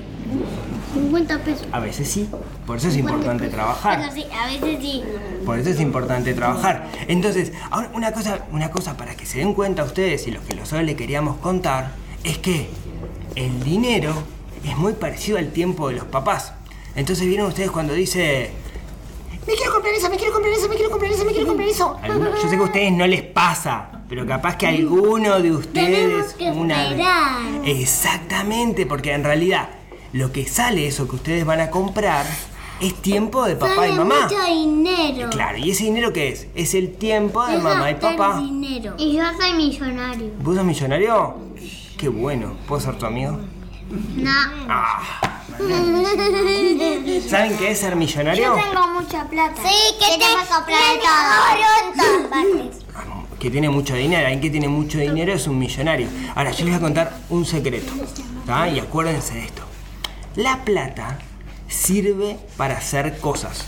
50 0.93 1.37
pesos. 1.43 1.67
A 1.71 1.79
veces 1.79 2.09
sí, 2.09 2.29
por 2.65 2.77
eso 2.77 2.87
es 2.87 2.97
importante 2.97 3.47
trabajar. 3.47 3.99
Bueno, 3.99 4.13
sí, 4.13 4.25
a 4.33 4.47
veces 4.47 4.79
sí. 4.81 5.03
Por 5.45 5.59
eso 5.59 5.69
es 5.69 5.79
importante 5.79 6.33
trabajar. 6.33 6.87
Entonces, 7.07 7.53
ahora 7.69 7.91
una 7.93 8.11
cosa, 8.11 8.45
una 8.51 8.71
cosa 8.71 8.97
para 8.97 9.15
que 9.15 9.25
se 9.25 9.39
den 9.39 9.53
cuenta 9.53 9.83
ustedes 9.83 10.25
y 10.27 10.31
los 10.31 10.43
que 10.43 10.55
nosotros 10.55 10.83
le 10.83 10.95
queríamos 10.95 11.37
contar 11.37 11.91
es 12.23 12.39
que 12.39 12.69
el 13.35 13.63
dinero 13.63 14.13
es 14.65 14.75
muy 14.77 14.93
parecido 14.93 15.37
al 15.37 15.51
tiempo 15.51 15.89
de 15.89 15.95
los 15.95 16.05
papás. 16.05 16.53
Entonces 16.95 17.27
vieron 17.27 17.47
ustedes 17.47 17.69
cuando 17.71 17.93
dice 17.93 18.51
me 19.47 19.53
quiero 19.55 19.71
comprar 19.73 19.93
eso, 19.93 20.09
me 20.09 20.17
quiero 20.17 20.33
comprar 20.33 20.53
eso, 20.53 20.67
me 20.69 20.75
quiero 20.75 20.91
comprar 20.91 21.11
eso, 21.11 21.25
me 21.25 21.31
quiero 21.31 21.47
comprar 21.47 21.67
eso. 21.69 21.97
Alguno- 22.03 22.31
yo 22.35 22.41
sé 22.49 22.55
que 22.55 22.61
a 22.61 22.65
ustedes 22.65 22.91
no 22.91 23.07
les 23.07 23.21
pasa, 23.23 23.89
pero 24.07 24.25
capaz 24.25 24.55
que 24.57 24.67
alguno 24.67 25.39
de 25.39 25.51
ustedes 25.51 26.33
Tenemos 26.33 26.33
que 26.33 26.51
una 26.51 26.89
vez-. 26.89 27.79
Exactamente, 27.81 28.85
porque 28.85 29.13
en 29.13 29.23
realidad 29.23 29.69
lo 30.13 30.31
que 30.31 30.45
sale 30.47 30.87
eso 30.87 31.07
que 31.07 31.15
ustedes 31.15 31.45
van 31.45 31.59
a 31.61 31.69
comprar 31.71 32.25
es 32.79 32.93
tiempo 32.95 33.43
de 33.45 33.55
papá 33.55 33.87
y 33.87 33.89
Sale 33.91 33.95
mamá. 33.95 34.15
mucho 34.23 34.41
dinero. 34.45 35.29
Claro, 35.31 35.57
¿y 35.57 35.71
ese 35.71 35.83
dinero 35.85 36.13
qué 36.13 36.29
es? 36.29 36.47
Es 36.55 36.73
el 36.75 36.93
tiempo 36.93 37.45
de 37.45 37.57
Es 37.57 37.63
mamá 37.63 37.89
y 37.89 37.93
gastar 37.93 38.15
papá. 38.17 38.39
dinero. 38.39 38.93
Y 38.97 39.17
yo 39.17 39.23
soy 39.39 39.53
millonario. 39.53 40.31
¿Vos 40.41 40.55
sos 40.55 40.63
millonario? 40.65 41.35
Qué 41.97 42.07
bueno. 42.07 42.53
¿Puedo 42.67 42.79
ser 42.81 42.95
tu 42.97 43.05
amigo? 43.05 43.37
No. 44.15 44.31
Ah. 44.69 45.38
¿Saben 47.29 47.57
qué 47.57 47.71
es 47.71 47.79
ser 47.79 47.95
millonario? 47.95 48.53
tengo 48.53 48.87
mucha 48.87 49.25
plata. 49.25 49.61
Sí, 49.61 49.95
que 49.99 50.17
te 50.17 50.25
va 50.33 50.41
a 50.41 50.45
comprar 50.45 50.79
Tiene 50.79 51.03
todo. 52.93 53.27
Que 53.39 53.49
tiene 53.49 53.69
mucho 53.69 53.95
dinero. 53.95 54.25
Alguien 54.25 54.41
que 54.41 54.49
tiene 54.49 54.67
mucho 54.67 54.97
dinero 54.99 55.33
es 55.33 55.47
un 55.47 55.57
millonario. 55.57 56.07
Ahora, 56.35 56.51
yo 56.51 56.65
les 56.65 56.73
voy 56.73 56.77
a 56.77 56.81
contar 56.81 57.17
un 57.29 57.45
secreto. 57.45 57.91
¿tá? 58.45 58.67
Y 58.67 58.79
acuérdense 58.79 59.35
de 59.35 59.45
esto. 59.45 59.63
La 60.35 60.63
plata 60.65 61.19
sirve 61.67 62.37
para 62.57 62.77
hacer 62.77 63.19
cosas. 63.19 63.65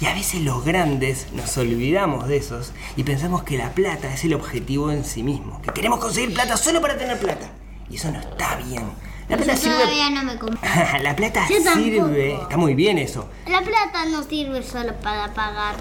Y 0.00 0.06
a 0.06 0.14
veces 0.14 0.42
los 0.42 0.64
grandes 0.64 1.26
nos 1.32 1.56
olvidamos 1.56 2.28
de 2.28 2.36
esos 2.36 2.72
y 2.96 3.02
pensamos 3.02 3.44
que 3.44 3.56
la 3.56 3.70
plata 3.72 4.12
es 4.12 4.24
el 4.24 4.34
objetivo 4.34 4.90
en 4.90 5.04
sí 5.04 5.22
mismo. 5.22 5.62
Que 5.62 5.72
queremos 5.72 6.00
conseguir 6.00 6.34
plata 6.34 6.56
solo 6.56 6.80
para 6.82 6.98
tener 6.98 7.18
plata. 7.18 7.50
Y 7.88 7.96
eso 7.96 8.10
no 8.10 8.20
está 8.20 8.56
bien. 8.56 8.84
La 9.28 9.36
plata 9.36 9.56
sirve... 9.56 9.74
Todavía 9.74 10.10
no 10.10 10.22
me 10.22 10.38
compré. 10.38 10.68
la 11.02 11.16
plata 11.16 11.46
Yo 11.48 11.56
tampoco. 11.62 11.84
sirve... 11.84 12.34
Está 12.42 12.56
muy 12.56 12.74
bien 12.74 12.98
eso. 12.98 13.28
La 13.48 13.60
plata 13.62 14.04
no 14.06 14.22
sirve 14.22 14.62
solo 14.62 14.94
para 14.96 15.32
pagar. 15.34 15.74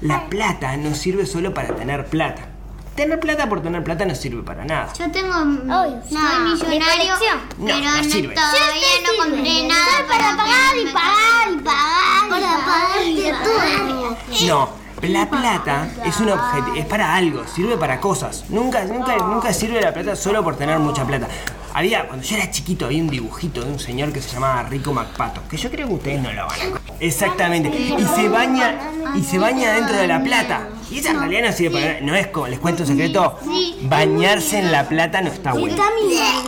La 0.00 0.26
plata 0.26 0.76
no 0.76 0.94
sirve 0.94 1.26
solo 1.26 1.52
para 1.54 1.74
tener 1.74 2.06
plata. 2.06 2.48
Tener 2.94 3.18
plata 3.18 3.48
por 3.48 3.60
tener 3.60 3.82
plata 3.82 4.04
no 4.04 4.14
sirve 4.14 4.42
para 4.44 4.64
nada. 4.64 4.92
Yo 4.96 5.10
tengo. 5.10 5.34
Obvio. 5.34 6.00
soy 6.08 6.16
No, 6.16 6.38
millonario. 6.40 7.14
No, 7.58 7.66
pero 7.66 7.78
no 7.80 7.96
no, 7.96 8.04
sirve. 8.04 8.34
todavía 8.34 8.86
no 9.02 9.24
compré 9.24 9.66
nada 9.66 10.06
para 10.06 10.36
pagar 10.36 10.76
y 10.80 10.84
pagar 10.92 11.52
y 11.52 11.56
pagar. 11.56 12.28
Para 12.30 12.56
pagar 12.64 13.02
y 13.04 13.32
todo. 13.42 14.16
No, 14.46 14.68
la 15.08 15.28
plata 15.28 15.88
es 16.04 16.20
un 16.20 16.30
objeto, 16.30 16.74
es 16.76 16.86
para 16.86 17.14
algo, 17.16 17.44
sirve 17.48 17.76
para 17.76 17.98
cosas. 18.00 18.44
Nunca, 18.48 18.84
nunca, 18.84 19.16
nunca 19.16 19.52
sirve 19.52 19.80
la 19.80 19.92
plata 19.92 20.14
solo 20.14 20.44
por 20.44 20.56
tener 20.56 20.78
mucha 20.78 21.04
plata. 21.04 21.26
Había, 21.74 22.06
cuando 22.06 22.24
yo 22.24 22.36
era 22.36 22.48
chiquito, 22.52 22.86
había 22.86 23.02
un 23.02 23.10
dibujito 23.10 23.60
de 23.60 23.72
un 23.72 23.80
señor 23.80 24.12
que 24.12 24.22
se 24.22 24.32
llamaba 24.32 24.62
Rico 24.62 24.92
MacPato, 24.92 25.42
que 25.50 25.56
yo 25.56 25.68
creo 25.72 25.88
que 25.88 25.94
ustedes 25.94 26.22
no 26.22 26.32
lo 26.32 26.46
van 26.46 26.60
a 26.60 26.64
conocer. 26.66 26.94
Exactamente. 27.00 27.68
Y 27.68 28.04
se 28.14 28.28
baña, 28.28 28.78
y 29.16 29.22
se 29.24 29.38
baña 29.38 29.74
dentro 29.74 29.96
de 29.96 30.06
la 30.06 30.22
plata. 30.22 30.68
Y 30.88 30.98
esa 31.00 31.10
en 31.10 31.18
realidad 31.18 31.48
no 31.48 31.52
sirve 31.52 31.80
para. 31.80 32.00
No 32.00 32.14
es 32.14 32.28
como, 32.28 32.46
les 32.46 32.60
cuento 32.60 32.84
un 32.84 32.88
secreto, 32.88 33.40
bañarse 33.82 34.60
en 34.60 34.70
la 34.70 34.88
plata 34.88 35.20
no 35.20 35.32
está 35.32 35.52
bueno. 35.52 35.76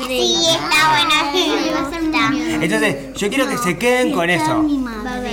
Sí, 0.06 0.36
está 0.48 0.90
buena. 0.90 2.64
Entonces, 2.64 3.14
yo 3.16 3.28
quiero 3.28 3.48
que 3.48 3.58
se 3.58 3.76
queden 3.76 4.12
con 4.12 4.30
eso. 4.30 4.64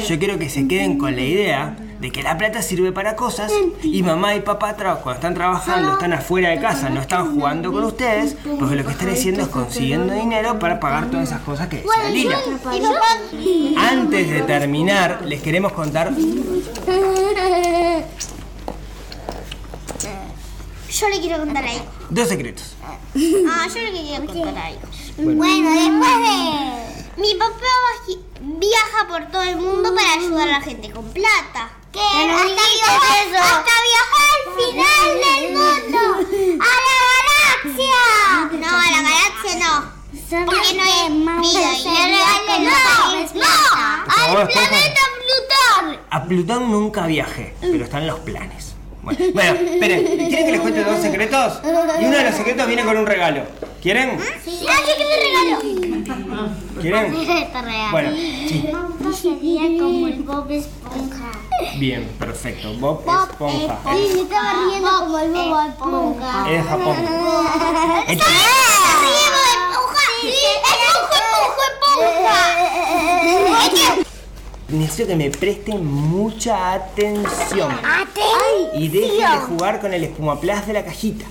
Yo 0.10 0.18
quiero 0.18 0.40
que 0.40 0.50
se 0.50 0.68
queden 0.68 0.98
con 0.98 1.16
la 1.16 1.22
idea 1.22 1.78
de 2.04 2.12
que 2.12 2.22
la 2.22 2.38
plata 2.38 2.62
sirve 2.62 2.92
para 2.92 3.16
cosas 3.16 3.50
y 3.82 4.04
mamá 4.04 4.36
y 4.36 4.42
papá 4.42 4.76
cuando 4.76 5.14
están 5.14 5.34
trabajando, 5.34 5.94
están 5.94 6.12
afuera 6.12 6.50
de 6.50 6.60
casa, 6.60 6.90
no 6.90 7.00
están 7.00 7.34
jugando 7.34 7.72
con 7.72 7.86
ustedes, 7.86 8.36
porque 8.60 8.76
lo 8.76 8.84
que 8.84 8.92
están 8.92 9.10
haciendo 9.10 9.44
es 9.44 9.48
consiguiendo 9.48 10.14
dinero 10.14 10.60
para 10.60 10.82
pagar 10.82 11.10
todas 11.10 11.30
esas 11.30 11.40
cosas 11.44 11.70
que 11.70 11.78
decía 11.78 12.10
Lila. 12.10 12.38
Antes 13.78 14.30
de 14.30 14.42
terminar, 14.42 15.22
les 15.24 15.42
queremos 15.42 15.72
contar 15.72 16.12
Yo 20.92 21.10
le 21.10 21.22
quiero 21.22 21.38
contar 21.40 21.66
algo. 21.66 21.86
dos 22.10 22.28
secretos. 22.28 22.76
Ah, 22.84 23.68
yo 23.74 23.82
le 23.82 23.92
quiero 23.92 24.26
contar 24.26 24.58
algo. 24.58 24.82
Bueno, 25.18 25.70
después 25.72 26.18
de. 26.20 27.22
Mi 27.22 27.36
papá 27.36 27.56
viaja 28.42 29.08
por 29.08 29.32
todo 29.32 29.44
el 29.44 29.56
mundo 29.56 29.96
para 29.96 30.14
ayudar 30.14 30.50
a 30.50 30.52
la 30.52 30.62
gente 30.62 30.92
con 30.92 31.06
plata. 31.06 31.83
¿Qué? 31.94 32.00
Pero 32.14 32.34
hasta, 32.34 32.64
viajar, 32.74 33.28
eso. 33.28 33.40
hasta 33.40 33.76
viajar 33.92 34.30
al 34.36 34.46
final 34.60 35.10
del 35.24 35.44
mundo. 35.54 36.02
¡A 36.64 36.74
la 36.88 36.96
galaxia! 37.20 38.02
No, 38.60 38.68
a 38.68 38.92
la 38.92 39.02
galaxia 39.10 39.54
no. 39.60 39.74
¿Sabes 40.30 40.46
Porque 40.46 40.74
no 40.76 40.84
hay 40.84 41.42
vida 41.42 41.72
y 41.74 41.84
regalen- 41.84 42.72
sabes 42.72 43.36
¡No! 43.36 44.12
favor, 44.12 44.42
¡Al 44.42 44.48
planeta 44.48 45.02
Plutón! 45.20 46.00
A 46.10 46.24
Plutón 46.24 46.72
nunca 46.72 47.06
viajé, 47.06 47.56
pero 47.62 47.84
están 47.84 48.08
los 48.08 48.20
planes. 48.20 48.74
Bueno, 49.04 49.20
bueno, 49.34 49.54
esperen, 49.70 50.06
¿quieren 50.30 50.46
que 50.46 50.52
les 50.54 50.62
cuente 50.62 50.84
dos 50.84 51.02
secretos? 51.02 51.60
Y 52.00 52.06
uno 52.06 52.18
de 52.18 52.24
los 52.24 52.36
secretos 52.36 52.68
viene 52.68 52.86
con 52.86 52.96
un 52.98 53.06
regalo. 53.06 53.44
¿Quieren? 53.82 54.18
Sí. 54.46 54.66
¡Ah, 54.68 54.80
yo 54.80 54.98
que 54.98 55.04
te 55.04 55.18
regalo! 55.20 56.54
¿Quieren? 56.82 57.14
Bueno, 57.92 58.12
sí. 58.16 58.70
Sería 59.14 59.62
como 59.80 60.08
el 60.08 60.24
Bob 60.24 60.50
Esponja. 60.50 61.32
Bien, 61.78 62.08
perfecto. 62.20 62.74
Bob 62.74 63.02
Esponja. 63.02 63.80
Sí, 63.96 64.12
me 64.14 64.22
estaba 64.22 64.54
riendo 64.66 64.90
como 65.00 65.20
el 65.20 65.32
Bob 65.32 65.68
Esponja. 65.68 66.52
Es 66.52 66.64
de 66.64 66.70
Japón. 66.70 66.96
Entonces, 68.08 68.38
necesito 74.68 75.08
que 75.08 75.16
me 75.16 75.30
presten 75.30 75.86
mucha 75.86 76.74
atención. 76.74 77.72
Y 78.76 78.90
dejen 78.90 79.32
de 79.32 79.38
jugar 79.48 79.80
con 79.80 79.94
el 79.94 80.04
espumaplas 80.04 80.68
de 80.68 80.74
la 80.74 80.84
cajita. 80.84 81.26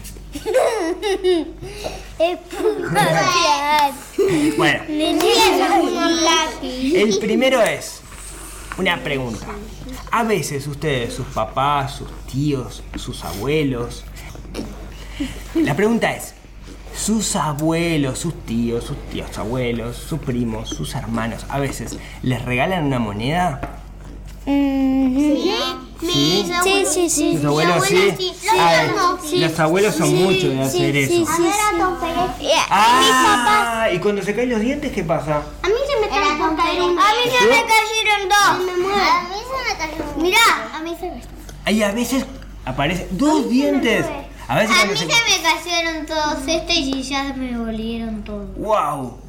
Bueno, 4.57 4.83
el 6.62 7.19
primero 7.19 7.61
es 7.62 8.01
una 8.79 9.03
pregunta. 9.03 9.47
A 10.11 10.23
veces 10.25 10.67
ustedes, 10.67 11.15
sus 11.15 11.27
papás, 11.27 11.97
sus 11.97 12.11
tíos, 12.31 12.83
sus 12.97 13.25
abuelos. 13.25 14.05
La 15.55 15.75
pregunta 15.75 16.15
es, 16.15 16.35
sus 16.95 17.37
abuelos, 17.37 18.19
sus 18.19 18.35
tíos, 18.45 18.85
sus 18.85 18.97
tíos 19.11 19.37
abuelos, 19.39 19.97
sus 19.97 20.19
primos, 20.21 20.69
sus 20.69 20.95
hermanos, 20.95 21.45
a 21.49 21.59
veces 21.59 21.99
les 22.23 22.45
regalan 22.45 22.85
una 22.85 22.99
moneda. 22.99 23.81
¿Sí? 24.45 25.51
Sí, 26.03 26.53
abuelos 26.53 26.93
sí, 26.93 27.09
sí. 27.09 27.37
¿Sus 27.37 27.45
abuelos 27.45 27.85
sí? 27.87 28.15
Los 28.19 28.55
Ah, 28.59 28.87
no. 28.97 29.19
Los 29.39 29.61
abuelos 29.61 29.95
son 29.95 30.15
mucho 30.15 30.49
de 30.49 30.63
hacer 30.63 30.97
eso. 30.97 31.25
Ah, 32.69 33.89
y 33.93 33.99
cuando 33.99 34.23
se 34.23 34.35
caen 34.35 34.51
los 34.51 34.61
dientes, 34.61 34.93
¿qué 34.93 35.05
pasa? 35.05 35.43
A 35.63 35.69
mí 35.69 35.75
se 35.89 36.01
me 36.01 36.09
caer 36.09 36.83
un 36.83 36.99
A 36.99 37.03
mí 37.03 37.31
se 37.31 37.47
me 37.47 37.65
cayeron 37.65 38.29
dos. 38.29 38.39
A 38.39 38.59
mí 38.59 39.37
se 39.39 39.73
me 39.73 39.79
cayeron 39.79 40.23
Mirá, 40.23 40.71
a 40.75 40.81
mí 40.83 40.97
se 40.99 41.07
me 41.07 41.23
Ahí 41.65 41.83
a 41.83 41.93
veces 41.93 42.27
aparecen 42.65 43.07
dos 43.13 43.49
dientes. 43.49 44.05
A 44.49 44.57
veces 44.57 44.77
A 44.77 44.87
mí 44.87 44.97
se... 44.97 44.99
se 44.99 45.07
me 45.07 45.43
cayeron 45.43 46.07
todos 46.07 46.39
estos 46.49 46.77
y 46.77 47.03
ya 47.03 47.33
me 47.35 47.57
volvieron 47.57 48.25
todos. 48.25 48.57
¡Wow! 48.57 49.22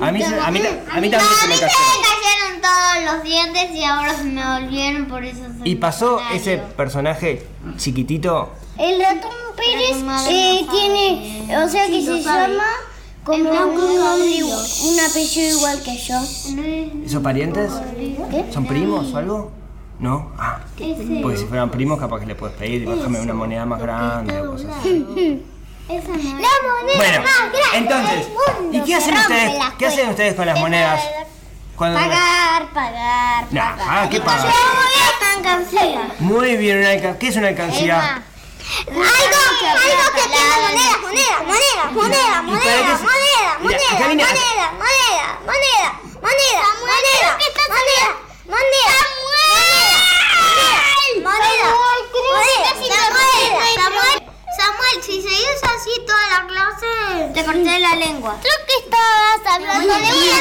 A 0.00 0.10
mí, 0.12 0.20
se- 0.22 0.38
a 0.40 0.50
mí, 0.50 0.60
a 0.60 1.00
mí 1.00 1.10
también 1.10 1.20
a 1.20 1.40
se 1.40 1.48
me 1.48 1.54
cayeron. 1.54 2.60
todos 2.60 3.14
los 3.14 3.24
dientes 3.24 3.70
y 3.72 3.84
ahora 3.84 4.14
se 4.16 4.24
me 4.24 4.42
volvieron 4.60 5.06
por 5.06 5.24
eso. 5.24 5.40
se 5.62 5.68
Y 5.68 5.76
pasó 5.76 6.20
ese 6.32 6.58
personaje 6.76 7.46
chiquitito. 7.76 8.50
El 8.78 9.00
ratón 9.00 9.30
Pérez 9.56 10.02
eh, 10.28 10.66
tiene, 10.70 11.56
o 11.64 11.68
sea 11.68 11.86
que 11.86 12.02
se 12.02 12.22
llama 12.22 12.64
como 13.22 13.38
un 13.50 13.54
nombre, 13.76 14.42
un 14.44 15.00
apellido 15.08 15.58
igual 15.58 15.82
que 15.82 15.96
yo. 15.98 16.20
¿Esos 17.04 17.22
parientes? 17.22 17.70
¿Son 18.52 18.66
primos 18.66 19.12
o 19.12 19.16
algo? 19.18 19.52
¿No? 20.00 20.32
Ah, 20.36 20.58
porque 21.22 21.36
si 21.36 21.44
fueran 21.44 21.70
primos 21.70 22.00
capaz 22.00 22.18
que 22.20 22.26
le 22.26 22.34
puedes 22.34 22.56
pedir, 22.56 22.86
bájame 22.86 23.20
una 23.20 23.34
moneda 23.34 23.64
más 23.66 23.80
grande 23.80 24.40
o 24.40 24.52
cosas 24.52 24.70
así. 24.80 25.42
La 25.88 25.94
moneda 26.00 26.96
Bueno, 26.96 27.22
más 27.22 27.38
grande 27.52 27.58
entonces, 27.74 28.18
del 28.26 28.28
mundo. 28.62 28.78
¿y 28.78 28.80
qué 28.84 28.94
hacen 28.94 29.16
ustedes? 29.16 29.62
¿Qué 29.78 29.86
hacen 29.86 30.08
ustedes 30.10 30.34
con 30.34 30.46
las 30.46 30.58
monedas? 30.58 31.00
Cuando 31.76 31.98
Pagar, 31.98 32.68
pagar, 32.72 33.44
Nah, 33.50 33.76
pagar. 33.76 33.88
ah, 34.04 34.08
¿qué 34.10 34.20
pagar? 34.20 34.52
alcancía. 35.36 36.08
Muy 36.20 36.56
bien, 36.56 36.78
una 36.78 37.18
¿qué 37.18 37.28
es 37.28 37.36
una 37.36 37.48
alcancía? 37.48 38.22
Algo, 38.86 39.00
algo 39.02 40.12
que 40.14 40.22
tenga 40.22 40.56
moneda, 40.60 40.96
moneda, 41.02 41.38
moneda, 41.44 42.42
moneda, 42.42 42.42
¿Y 42.42 42.52
para 42.52 42.76
qué 42.76 42.96
se- 42.96 43.02
moneda, 43.02 43.58
Mira, 43.60 43.78
acá 43.78 43.98
moneda, 43.98 44.06
viene- 44.06 44.24
moneda, 44.24 44.66
moneda, 44.78 45.26
moneda, 45.44 45.90
moneda, 46.22 46.62
moneda, 46.80 47.36
moneda, 47.42 48.10
moneda, 48.46 48.62
moneda, 48.62 48.96
moneda, 52.54 53.10
moneda, 53.10 53.64
Samuel, 53.74 54.31
Samuel, 54.62 55.02
si 55.02 55.20
seguís 55.20 55.60
así 55.64 55.90
toda 56.06 56.24
la 56.30 56.46
clase, 56.46 57.32
te 57.34 57.44
corté 57.44 57.80
la 57.80 57.96
lengua. 57.96 58.36
Creo 58.40 58.54
que 58.66 58.84
estabas 58.84 59.56
hablando 59.56 59.92
de 59.92 60.00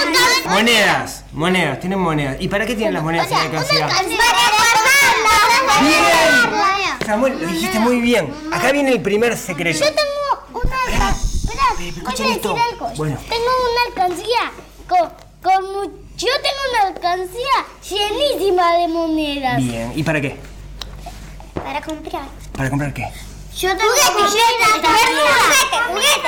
una 0.10 0.54
Monedas, 0.56 1.24
monedas, 1.32 1.80
tienen 1.80 2.00
monedas. 2.00 2.38
¿Y 2.40 2.48
para 2.48 2.68
qué 2.68 2.76
tienen 2.76 2.94
las 2.94 3.02
monedas 3.04 3.26
en 3.32 3.38
la 3.38 3.42
alcancía? 3.46 3.88
Para 3.88 4.04
guardarla. 4.06 5.80
Bien. 5.82 7.06
Samuel, 7.06 7.42
lo 7.42 7.48
dijiste 7.48 7.80
muy 7.80 8.00
bien. 8.00 8.32
Acá 8.54 8.72
viene 8.72 8.92
el 8.92 9.02
primer 9.02 9.36
secreto. 9.36 9.80
Yo 9.80 9.92
tengo 9.92 10.62
una 10.64 11.10
Espera, 11.10 11.66
Pepe, 11.78 11.92
voy 11.92 12.14
escuchen 12.14 12.26
a 12.26 12.30
decir 12.30 12.36
esto. 12.36 12.56
algo. 12.72 12.90
Bueno. 12.98 13.18
Tengo 13.28 13.52
una 13.72 14.04
alcancía 14.04 14.52
con, 14.88 15.10
con 15.42 15.64
yo 16.18 16.28
tengo 16.44 16.62
una 16.70 16.82
alcancía 16.90 17.66
llenísima 17.90 18.74
de 18.76 18.88
monedas. 18.88 19.58
Bien, 19.58 19.92
¿y 19.96 20.04
para 20.04 20.22
qué? 20.22 20.38
Para 21.56 21.82
comprar. 21.82 22.24
¿Para 22.56 22.70
comprar 22.70 22.94
qué? 22.94 23.12
Yo 23.58 23.70
tengo 23.78 23.92
juguete, 23.92 24.66
juguete, 24.72 25.28
juguete, 25.88 26.28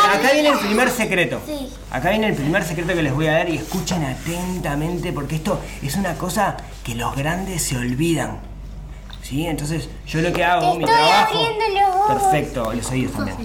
acá 0.00 0.32
viene 0.32 0.48
el 0.48 0.58
primer 0.58 0.90
secreto. 0.90 1.40
Sí. 1.46 1.68
Acá 1.90 2.10
viene 2.10 2.28
el 2.28 2.34
primer 2.34 2.64
secreto 2.64 2.94
que 2.94 3.02
les 3.02 3.14
voy 3.14 3.26
a 3.26 3.32
dar 3.32 3.48
y 3.48 3.56
escuchen 3.56 4.02
atentamente 4.04 5.12
porque 5.12 5.36
esto 5.36 5.60
es 5.82 5.94
una 5.96 6.14
cosa 6.14 6.56
que 6.84 6.94
los 6.94 7.14
grandes 7.14 7.62
se 7.62 7.76
olvidan. 7.76 8.40
¿Sí? 9.22 9.46
Entonces, 9.46 9.88
yo 10.06 10.20
lo 10.20 10.32
que 10.32 10.44
hago, 10.44 10.74
mi 10.74 10.84
Estoy 10.84 10.96
trabajo. 10.96 11.32
Perfecto, 12.08 12.72
los 12.72 12.90
oídos 12.90 13.12
también. 13.12 13.36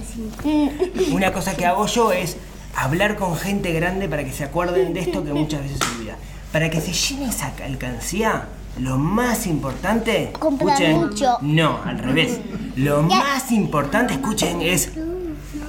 Una 1.12 1.32
cosa 1.32 1.56
que 1.56 1.66
hago 1.66 1.86
yo 1.86 2.10
es 2.12 2.36
hablar 2.74 3.16
con 3.16 3.36
gente 3.36 3.72
grande 3.72 4.08
para 4.08 4.24
que 4.24 4.32
se 4.32 4.44
acuerden 4.44 4.92
de 4.92 5.00
esto 5.00 5.24
que 5.24 5.32
muchas 5.32 5.62
veces 5.62 5.78
se 5.78 5.96
olvida. 5.96 6.16
Para 6.52 6.70
que 6.70 6.80
se 6.80 6.92
llene 6.92 7.28
esa 7.28 7.52
alcancía, 7.64 8.48
lo 8.78 8.98
más 8.98 9.46
importante, 9.46 10.32
Comprar 10.38 10.80
escuchen, 10.82 10.96
mucho. 11.08 11.38
no, 11.42 11.80
al 11.84 11.98
revés. 11.98 12.38
Lo 12.76 13.02
más 13.02 13.50
importante, 13.50 14.14
escuchen, 14.14 14.62
es 14.62 14.90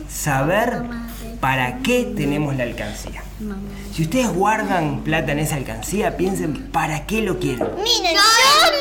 saber 0.10 0.84
para 1.40 1.80
qué 1.80 2.12
tenemos 2.16 2.56
la 2.56 2.64
alcancía. 2.64 3.24
Si 3.94 4.04
ustedes 4.04 4.32
guardan 4.34 5.02
plata 5.04 5.32
en 5.32 5.40
esa 5.40 5.56
alcancía, 5.56 6.18
piensen 6.18 6.70
para 6.72 7.06
qué 7.06 7.22
lo 7.22 7.40
quieren. 7.40 7.68
Miren, 7.84 8.16
yo, 8.16 8.22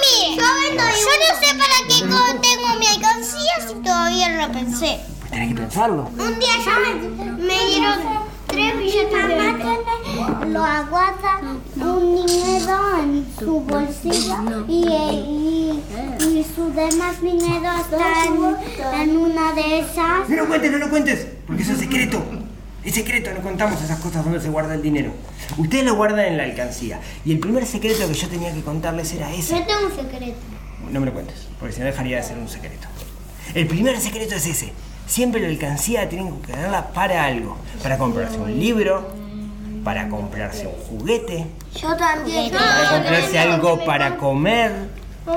miren, 0.03 0.38
yo, 0.38 0.45
vendo 0.69 0.83
yo 0.83 1.09
no 1.21 1.41
sé 1.41 1.55
para 1.55 1.88
qué 1.88 1.95
tengo 2.43 2.79
mi 2.79 2.87
alcancía 2.87 3.53
si 3.67 3.75
todavía 3.83 4.29
no 4.31 4.47
lo 4.47 4.53
pensé. 4.53 5.01
Pues 5.21 5.31
tenés 5.31 5.49
que 5.55 5.61
pensarlo. 5.61 6.11
Un 6.19 6.38
día 6.38 6.55
ya 6.64 6.79
me, 6.81 7.35
me 7.45 7.67
dieron 7.67 8.28
tres 8.49 8.79
billetes 8.79 9.29
de 9.29 9.35
veinte. 9.35 10.49
Lo 10.49 10.65
aguarda 10.65 11.41
un 11.77 12.27
dinero 12.27 12.99
en 13.01 13.27
su 13.39 13.61
bolsillo 13.61 14.65
y, 14.67 14.89
y, 14.89 15.85
y 16.21 16.47
su 16.55 16.73
demás 16.73 17.21
dinero 17.21 17.71
está 17.81 18.25
en, 18.25 19.01
en 19.01 19.17
una 19.17 19.53
de 19.53 19.81
esas. 19.81 20.29
No 20.29 20.37
lo 20.37 20.49
cuentes, 20.49 20.73
no 20.73 20.79
lo 20.79 20.91
cuentes, 20.91 21.29
porque 21.47 21.63
eso 21.63 21.73
es 21.73 21.79
secreto. 21.79 22.23
Es 22.85 22.95
secreto, 22.95 23.31
no 23.35 23.43
contamos 23.43 23.83
esas 23.83 23.99
cosas 24.01 24.25
donde 24.25 24.41
se 24.41 24.49
guarda 24.49 24.75
el 24.75 24.83
dinero. 24.83 25.13
Ustedes 25.59 25.85
lo 25.85 25.95
guardan 25.95 26.25
en 26.25 26.37
la 26.39 26.45
alcancía. 26.45 27.01
Y 27.25 27.33
el 27.33 27.39
primer 27.39 27.67
secreto 27.67 28.09
que 28.09 28.15
yo 28.15 28.29
tenía 28.29 28.53
que 28.55 28.63
contarles 28.63 29.13
era 29.13 29.33
ese. 29.33 29.59
Yo 29.59 29.67
tengo 29.67 29.87
un 29.87 29.95
secreto. 29.95 30.39
No 30.91 31.01
me 31.01 31.07
lo 31.07 31.13
cuentes, 31.13 31.49
porque 31.61 31.75
si 31.75 31.81
no 31.81 31.87
dejaría 31.87 32.17
de 32.17 32.23
ser 32.23 32.39
un 32.39 32.49
secreto. 32.49 32.89
El 33.55 33.67
primer 33.67 34.01
secreto 34.01 34.37
es 34.37 34.47
ese. 34.47 34.73
Siempre 35.09 35.40
la 35.40 35.49
alcancía 35.49 36.09
tienen 36.09 36.40
que 36.42 36.53
tenerla 36.53 36.88
para 36.88 37.25
algo. 37.25 37.57
Para 37.83 37.97
comprarse 37.99 38.38
un 38.38 38.59
libro, 38.59 39.09
para 39.83 40.09
comprarse 40.09 40.66
un 40.66 40.75
juguete, 40.75 41.47
Yo 41.81 41.97
también. 41.97 42.53
para 42.53 42.90
comprarse 42.90 43.38
algo 43.38 43.85
para 43.85 44.16
comer, 44.16 44.73
Yo 45.27 45.33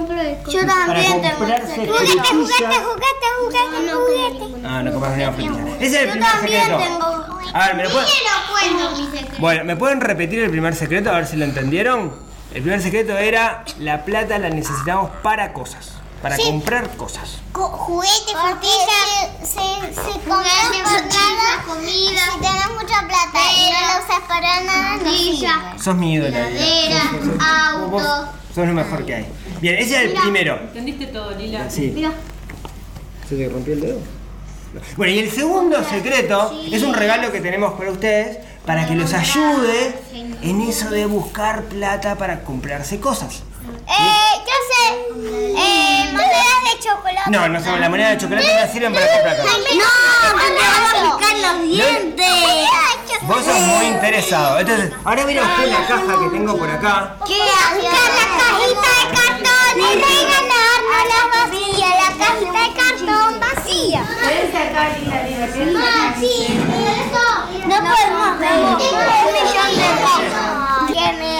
para 0.67 0.85
también 0.85 1.21
tengo 1.21 1.35
comprarse 1.37 1.67
secreto. 1.75 1.93
frutilla. 1.95 2.23
juguete, 2.33 3.25
juguete, 3.39 3.91
juguete. 3.93 4.67
Ah, 4.67 4.83
no 4.83 4.91
compras 4.91 5.13
una 5.15 5.31
frutilla. 5.31 5.75
Ese 5.79 5.85
es 5.85 5.93
el 5.93 6.05
Yo 6.07 6.11
primer 6.11 6.31
también 6.31 6.61
secreto. 6.63 6.83
tengo. 6.83 7.39
A 7.53 7.65
ver, 7.67 7.75
¿me 7.75 7.83
lo 7.83 7.89
pueden...? 7.89 8.11
Bueno, 9.39 9.63
¿me 9.63 9.75
pueden 9.75 10.01
repetir 10.01 10.39
el 10.39 10.49
primer 10.51 10.75
secreto 10.75 11.09
a 11.09 11.13
ver 11.13 11.27
si 11.27 11.35
lo 11.37 11.45
entendieron? 11.45 12.11
El 12.53 12.61
primer 12.61 12.81
secreto 12.81 13.17
era 13.17 13.63
la 13.79 14.03
plata 14.03 14.37
la 14.37 14.49
necesitamos 14.49 15.09
para 15.23 15.53
cosas, 15.53 15.93
para 16.21 16.37
comprar 16.37 16.95
cosas. 16.97 17.37
Juguete, 17.53 18.31
frutilla, 18.31 19.39
se, 19.41 19.93
se, 19.93 20.19
por 20.19 20.37
nada, 20.37 21.63
comida. 21.67 22.21
Si 22.33 22.39
tenés 22.39 22.69
mucha 22.69 23.07
plata 23.07 23.39
y 23.57 23.71
no 23.71 23.79
la 23.87 24.03
usas 24.05 24.27
para 24.27 24.61
nada, 24.63 24.97
no. 24.97 25.79
Sos 25.81 25.95
mi 25.95 26.17
sos- 26.17 26.31
auto. 27.39 27.87
vos 27.89 28.03
Sos 28.53 28.67
lo 28.67 28.73
mejor 28.73 29.05
que 29.05 29.15
hay. 29.15 29.25
Bien, 29.61 29.75
ese 29.75 29.95
es 30.05 30.11
el 30.11 30.19
primero. 30.21 30.55
¿Entendiste 30.59 31.07
todo, 31.07 31.31
Lila? 31.31 31.69
Sí. 31.69 31.91
Mira. 31.95 32.11
¿Se 33.27 33.35
te 33.37 33.47
rompió 33.49 33.73
el 33.73 33.81
dedo? 33.81 33.99
Bueno, 34.95 35.13
y 35.13 35.19
el 35.19 35.31
segundo 35.31 35.83
secreto 35.83 36.57
es 36.71 36.81
un 36.83 36.93
regalo 36.93 37.31
que 37.31 37.41
tenemos 37.41 37.73
para 37.73 37.91
ustedes 37.91 38.37
para 38.65 38.85
que 38.87 38.95
los 38.95 39.13
ayude 39.13 39.99
en 40.41 40.61
eso 40.61 40.89
de 40.89 41.05
buscar 41.05 41.63
plata 41.63 42.15
para 42.15 42.43
comprarse 42.43 42.99
cosas. 42.99 43.43
Eh, 43.87 44.33
yo 44.47 44.55
sé. 44.69 44.83
Eh, 45.57 46.09
monedas 46.11 46.61
de 46.65 46.79
chocolate. 46.79 47.29
No, 47.31 47.47
no 47.49 47.63
son 47.63 47.79
la 47.79 47.89
moneda 47.89 48.09
de 48.09 48.17
chocolate 48.17 48.47
no 48.65 48.71
sirven 48.71 48.93
para 48.93 49.07
comprar 49.11 49.37
cosas. 49.37 49.53
No, 49.53 49.93
no 50.37 50.43
te 50.55 50.61
vas 50.61 50.93
a 50.93 51.17
picar 51.17 51.35
los 51.37 51.57
dientes. 51.69 52.67
Vos 53.23 53.45
sos 53.45 53.59
muy 53.59 53.85
interesado. 53.85 54.59
Entonces, 54.59 54.91
ahora 55.05 55.25
mira 55.25 55.43
usted 55.43 55.67
la 55.67 55.87
caja 55.87 56.19
que 56.19 56.29
tengo 56.29 56.57
por 56.57 56.69
acá. 56.69 57.15
¿Qué? 57.27 57.37
Buscar 57.75 58.09
la 58.17 58.27
cajita 58.41 58.89
de 58.97 59.05
cartón 59.15 59.73
y 59.77 59.79
regalarnos 59.95 61.03
la 61.11 61.21
vacía. 61.35 61.87
La 62.01 62.09
cajita 62.25 62.59
de 62.63 62.71
cartón 62.73 63.39
vacía. 63.39 64.01
Ah, 65.77 66.13
sí, 66.19 66.33
eso. 66.47 67.25
No 67.67 67.75
podemos 67.77 68.39
ver. 68.39 68.57
Un 68.57 69.33
millón 69.33 69.71
de 69.75 69.87
pesos. 70.01 70.50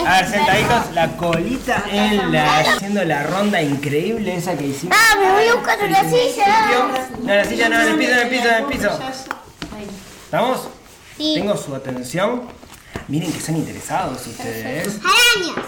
A 0.06 0.22
ver, 0.22 0.30
sentaditos, 0.30 0.94
la 0.94 1.18
colita 1.18 1.84
en 1.92 2.32
la. 2.32 2.60
haciendo 2.60 3.04
la 3.04 3.24
ronda 3.24 3.62
increíble 3.62 4.36
esa 4.36 4.58
que 4.58 4.68
hicimos. 4.68 4.98
Ah, 5.00 5.18
me 5.18 5.32
voy 5.32 5.48
a 5.48 5.56
buscar 5.56 5.78
una 5.84 6.10
silla. 6.10 6.70
No, 7.22 7.34
la 7.36 7.46
silla 7.46 7.70
no, 7.70 7.82
en 7.82 7.88
el 7.88 7.98
piso, 7.98 8.12
en 8.12 8.20
el 8.20 8.28
piso, 8.30 8.48
en 8.48 8.56
el 8.56 8.66
piso. 8.66 9.00
¿Estamos? 10.26 10.68
Sí. 11.18 11.34
Tengo 11.36 11.58
su 11.58 11.76
atención. 11.76 12.44
Miren 13.08 13.32
que 13.32 13.42
son 13.42 13.58
interesados 13.58 14.26
ustedes. 14.28 15.00
Arañas. 15.04 15.66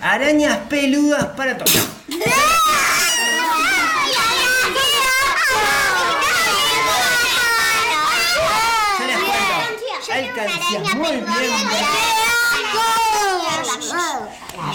Arañas 0.00 0.58
peludas 0.68 1.26
para 1.36 1.56
tocar. 1.56 1.82
Yo 8.98 9.06
les 9.06 9.18
cuento. 9.18 9.56
Alcancías 10.12 10.94
muy 10.94 11.10
bien. 11.10 11.26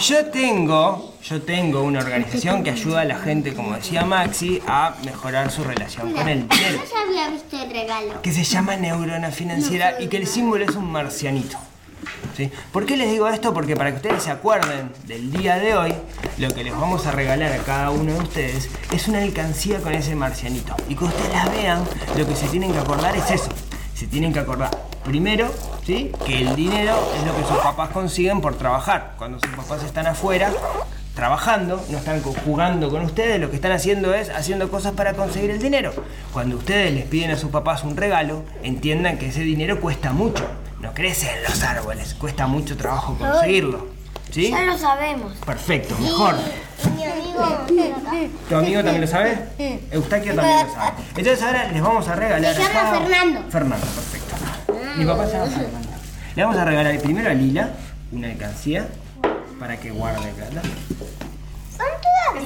Yo 0.00 0.26
tengo, 0.26 1.14
yo 1.22 1.42
tengo 1.42 1.82
una 1.82 2.00
organización 2.00 2.62
que 2.62 2.70
ayuda 2.70 3.02
a 3.02 3.04
la 3.04 3.18
gente, 3.18 3.54
como 3.54 3.74
decía 3.74 4.04
Maxi, 4.04 4.60
a 4.66 4.96
mejorar 5.04 5.50
su 5.50 5.64
relación 5.64 6.12
con 6.12 6.28
el 6.28 6.48
dinero. 6.48 6.82
ya 6.90 7.02
había 7.02 7.28
visto 7.30 7.62
el 7.62 7.70
regalo. 7.70 8.22
que 8.22 8.32
se 8.32 8.44
llama 8.44 8.76
neurona 8.76 9.30
financiera 9.30 10.00
y 10.00 10.08
que 10.08 10.16
el 10.16 10.26
símbolo 10.26 10.64
es 10.64 10.74
un 10.76 10.90
marcianito. 10.90 11.58
¿sí? 12.36 12.50
¿Por 12.72 12.86
qué 12.86 12.96
les 12.96 13.10
digo 13.10 13.28
esto? 13.28 13.52
Porque 13.52 13.76
para 13.76 13.90
que 13.90 13.96
ustedes 13.96 14.22
se 14.22 14.30
acuerden 14.30 14.90
del 15.06 15.30
día 15.30 15.56
de 15.56 15.76
hoy, 15.76 15.94
lo 16.38 16.48
que 16.50 16.64
les 16.64 16.72
vamos 16.72 17.06
a 17.06 17.12
regalar 17.12 17.52
a 17.52 17.58
cada 17.58 17.90
uno 17.90 18.12
de 18.14 18.18
ustedes 18.18 18.68
es 18.92 19.08
una 19.08 19.22
alcancía 19.22 19.80
con 19.80 19.92
ese 19.92 20.14
marcianito. 20.14 20.74
Y 20.88 20.94
que 20.94 21.04
ustedes 21.04 21.32
la 21.32 21.48
vean, 21.48 21.84
lo 22.16 22.26
que 22.26 22.34
se 22.34 22.48
tienen 22.48 22.72
que 22.72 22.78
acordar 22.78 23.16
es 23.16 23.30
eso. 23.30 23.50
Se 23.94 24.06
tienen 24.06 24.32
que 24.32 24.40
acordar, 24.40 24.70
primero, 25.04 25.50
¿sí? 25.84 26.12
que 26.26 26.42
el 26.42 26.56
dinero 26.56 26.94
es 27.16 27.26
lo 27.26 27.36
que 27.36 27.42
sus 27.42 27.58
papás 27.58 27.90
consiguen 27.90 28.40
por 28.40 28.56
trabajar. 28.56 29.14
Cuando 29.18 29.38
sus 29.40 29.50
papás 29.54 29.82
están 29.82 30.06
afuera, 30.06 30.52
trabajando, 31.14 31.84
no 31.90 31.98
están 31.98 32.22
jugando 32.22 32.90
con 32.90 33.02
ustedes, 33.02 33.40
lo 33.40 33.50
que 33.50 33.56
están 33.56 33.72
haciendo 33.72 34.14
es 34.14 34.30
haciendo 34.30 34.70
cosas 34.70 34.92
para 34.92 35.14
conseguir 35.14 35.50
el 35.50 35.58
dinero. 35.58 35.92
Cuando 36.32 36.56
ustedes 36.56 36.92
les 36.92 37.06
piden 37.06 37.30
a 37.30 37.36
sus 37.36 37.50
papás 37.50 37.84
un 37.84 37.96
regalo, 37.96 38.44
entiendan 38.62 39.18
que 39.18 39.28
ese 39.28 39.40
dinero 39.40 39.80
cuesta 39.80 40.12
mucho. 40.12 40.46
No 40.80 40.94
crece 40.94 41.30
en 41.30 41.42
los 41.44 41.62
árboles, 41.62 42.14
cuesta 42.14 42.46
mucho 42.46 42.76
trabajo 42.76 43.16
conseguirlo. 43.18 43.86
¿Sí? 44.30 44.50
lo 44.50 44.78
sabemos. 44.78 45.34
Perfecto, 45.44 45.94
mejor. 45.98 46.34
Mi 46.96 47.04
amigo. 47.04 48.30
¿Tu 48.48 48.56
amigo 48.56 48.82
también 48.82 49.02
lo 49.02 49.06
sabe? 49.06 49.38
Eustaquio 49.90 50.34
también 50.34 50.66
lo 50.66 50.72
sabe. 50.72 50.92
Entonces 51.08 51.42
ahora 51.42 51.70
les 51.70 51.82
vamos 51.82 52.08
a 52.08 52.16
regalar. 52.16 52.54
Se 52.54 52.62
llama 52.62 52.98
Fernando. 52.98 53.50
Fernando, 53.50 53.86
perfecto. 53.86 54.21
Mi 54.96 55.04
papá 55.04 55.26
se 55.26 55.32
llama 55.32 55.46
Fernando. 55.46 55.88
Le 56.34 56.42
vamos 56.44 56.58
a 56.58 56.64
regalar 56.64 56.98
primero 57.00 57.30
a 57.30 57.34
Lila 57.34 57.70
una 58.12 58.28
alcancía 58.28 58.88
para 59.58 59.76
que 59.78 59.90
guarde 59.90 60.32
plata. 60.32 60.62
Son 61.76 61.86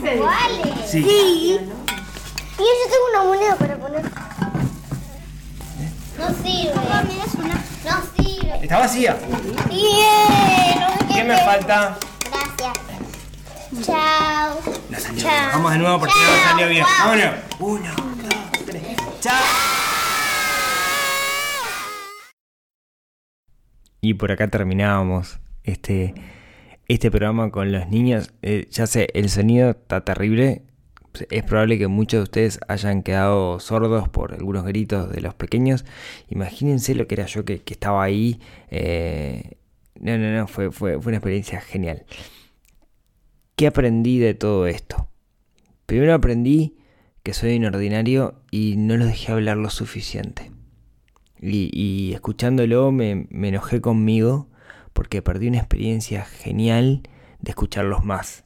todas 0.03 0.15
iguales. 0.15 0.91
Sí. 0.91 0.99
Y 0.99 1.59
yo 1.59 2.85
tengo 2.91 3.07
una 3.13 3.25
moneda 3.25 3.57
para 3.57 3.77
poner. 3.77 4.03
No 6.19 6.29
sirve. 6.43 6.75
No 7.85 8.03
sirve. 8.17 8.59
Está 8.63 8.79
vacía. 8.79 9.17
Bien. 9.69 10.81
No 11.09 11.15
¿Qué 11.15 11.25
me 11.25 11.37
falta? 11.39 11.97
Gracias. 12.31 13.87
Chao. 13.87 14.61
No 14.89 14.99
salió 15.01 15.23
Chao. 15.23 15.31
bien. 15.31 15.51
Vamos 15.53 15.73
de 15.73 15.79
nuevo 15.79 15.99
porque 15.99 16.15
no 16.15 16.27
Chao. 16.27 16.51
salió 16.51 16.69
bien. 16.69 16.87
Vámonos. 16.99 17.35
Uno, 17.59 17.91
dos, 18.23 18.65
tres. 18.67 18.83
Chao. 19.21 19.66
Y 24.01 24.15
por 24.15 24.33
acá 24.33 24.49
terminábamos 24.49 25.41
este, 25.65 26.15
este 26.89 27.11
programa 27.11 27.51
con 27.51 27.73
los 27.73 27.89
niños. 27.89 28.33
Eh, 28.43 28.69
ya 28.71 28.87
sé, 28.87 29.09
el 29.15 29.29
sonido 29.29 29.71
está 29.71 30.05
terrible. 30.05 30.63
Es 31.31 31.45
probable 31.45 31.79
que 31.79 31.87
muchos 31.87 32.19
de 32.19 32.23
ustedes 32.25 32.61
hayan 32.69 33.03
quedado 33.03 33.59
sordos 33.59 34.09
por 34.09 34.35
algunos 34.35 34.65
gritos 34.65 35.11
de 35.11 35.21
los 35.21 35.35
pequeños. 35.35 35.85
Imagínense 36.29 36.95
lo 36.95 37.07
que 37.07 37.15
era 37.15 37.27
yo 37.27 37.45
que, 37.45 37.61
que 37.61 37.73
estaba 37.75 38.03
ahí. 38.03 38.41
eh, 38.71 39.57
no, 39.99 40.19
no, 40.19 40.31
no, 40.37 40.47
fue, 40.47 40.71
fue, 40.71 41.01
fue 41.01 41.11
una 41.11 41.17
experiencia 41.17 41.61
genial. 41.61 42.05
¿Qué 43.57 43.67
aprendí 43.67 44.19
de 44.19 44.35
todo 44.35 44.67
esto? 44.67 45.09
Primero 45.87 46.13
aprendí 46.13 46.77
que 47.23 47.33
soy 47.33 47.53
inordinario 47.53 48.43
y 48.51 48.75
no 48.77 48.97
los 48.97 49.09
dejé 49.09 49.33
hablar 49.33 49.57
lo 49.57 49.71
suficiente. 49.71 50.53
Y, 51.41 52.13
escuchándolo 52.15 52.93
me, 52.93 53.27
me 53.31 53.49
enojé 53.49 53.81
conmigo 53.81 54.49
porque 54.93 55.23
perdí 55.23 55.49
una 55.49 55.59
experiencia 55.59 56.25
genial 56.25 57.03
de 57.41 57.51
escucharlos 57.51 58.05
más. 58.05 58.45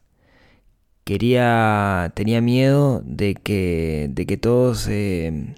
Quería, 1.03 2.11
tenía 2.15 2.41
miedo 2.41 3.01
de 3.05 3.35
que, 3.35 4.07
de 4.11 4.25
que 4.25 4.37
todos 4.37 4.87
eh, 4.87 5.55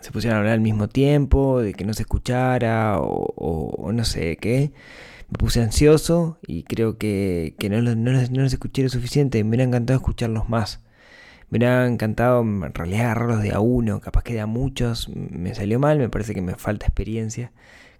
se 0.00 0.12
pusieran 0.12 0.36
a 0.36 0.40
hablar 0.40 0.54
al 0.54 0.60
mismo 0.60 0.88
tiempo, 0.88 1.60
de 1.60 1.74
que 1.74 1.84
no 1.84 1.94
se 1.94 2.02
escuchara 2.02 2.98
o, 3.00 3.90
no 3.92 4.04
sé 4.04 4.36
qué. 4.36 4.72
Me 5.30 5.38
puse 5.38 5.60
ansioso 5.62 6.38
y 6.46 6.62
creo 6.62 6.96
que, 6.98 7.54
que 7.58 7.68
no, 7.68 7.80
los, 7.80 7.96
no, 7.96 8.12
los, 8.12 8.30
no 8.30 8.42
los 8.42 8.52
escuché 8.52 8.82
lo 8.82 8.88
suficiente. 8.88 9.42
Me 9.44 9.50
hubiera 9.50 9.64
encantado 9.64 9.98
escucharlos 9.98 10.48
más. 10.48 10.82
Me 11.50 11.56
hubiera 11.58 11.86
encantado 11.86 12.42
en 12.42 12.74
realidad 12.74 13.06
agarrarlos 13.06 13.42
de 13.42 13.52
a 13.52 13.60
uno, 13.60 14.00
capaz 14.00 14.22
que 14.22 14.34
de 14.34 14.40
a 14.40 14.46
muchos. 14.46 15.08
Me 15.08 15.54
salió 15.54 15.78
mal, 15.78 15.98
me 15.98 16.10
parece 16.10 16.34
que 16.34 16.42
me 16.42 16.54
falta 16.56 16.86
experiencia. 16.86 17.52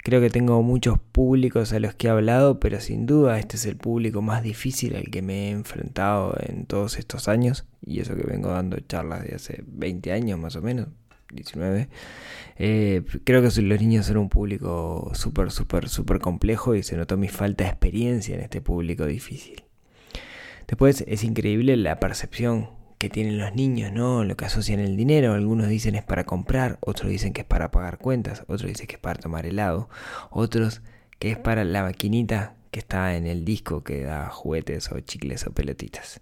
Creo 0.04 0.20
que 0.20 0.30
tengo 0.30 0.62
muchos 0.62 0.98
públicos 0.98 1.72
a 1.72 1.80
los 1.80 1.94
que 1.94 2.06
he 2.06 2.10
hablado, 2.10 2.60
pero 2.60 2.78
sin 2.80 3.06
duda 3.06 3.38
este 3.38 3.56
es 3.56 3.64
el 3.64 3.76
público 3.76 4.22
más 4.22 4.42
difícil 4.42 4.96
al 4.96 5.10
que 5.10 5.22
me 5.22 5.48
he 5.48 5.50
enfrentado 5.50 6.36
en 6.40 6.66
todos 6.66 6.98
estos 6.98 7.26
años. 7.26 7.64
Y 7.84 8.00
eso 8.00 8.14
que 8.16 8.22
vengo 8.22 8.50
dando 8.50 8.78
charlas 8.80 9.24
de 9.24 9.34
hace 9.34 9.64
20 9.66 10.12
años 10.12 10.38
más 10.38 10.54
o 10.56 10.62
menos, 10.62 10.88
19. 11.32 11.88
Eh, 12.56 13.02
creo 13.24 13.40
que 13.40 13.62
los 13.62 13.80
niños 13.80 14.06
son 14.06 14.18
un 14.18 14.28
público 14.28 15.10
súper, 15.14 15.50
súper, 15.50 15.88
súper 15.88 16.18
complejo 16.20 16.74
y 16.74 16.82
se 16.82 16.96
notó 16.98 17.16
mi 17.16 17.28
falta 17.28 17.64
de 17.64 17.70
experiencia 17.70 18.34
en 18.34 18.42
este 18.42 18.60
público 18.60 19.06
difícil. 19.06 19.62
Después 20.66 21.02
es 21.08 21.24
increíble 21.24 21.76
la 21.78 21.98
percepción 21.98 22.77
que 22.98 23.08
tienen 23.08 23.38
los 23.38 23.54
niños, 23.54 23.92
¿no? 23.92 24.24
Lo 24.24 24.36
que 24.36 24.44
asocian 24.44 24.80
el 24.80 24.96
dinero. 24.96 25.32
Algunos 25.32 25.68
dicen 25.68 25.94
es 25.94 26.02
para 26.02 26.24
comprar, 26.24 26.78
otros 26.80 27.10
dicen 27.10 27.32
que 27.32 27.42
es 27.42 27.46
para 27.46 27.70
pagar 27.70 27.98
cuentas, 27.98 28.42
otros 28.48 28.70
dicen 28.70 28.86
que 28.86 28.96
es 28.96 29.00
para 29.00 29.20
tomar 29.20 29.46
helado, 29.46 29.88
otros 30.30 30.82
que 31.18 31.30
es 31.30 31.38
para 31.38 31.64
la 31.64 31.82
maquinita 31.84 32.54
que 32.70 32.80
está 32.80 33.16
en 33.16 33.26
el 33.26 33.44
disco 33.44 33.82
que 33.82 34.02
da 34.02 34.28
juguetes 34.28 34.90
o 34.92 35.00
chicles 35.00 35.46
o 35.46 35.52
pelotitas. 35.52 36.20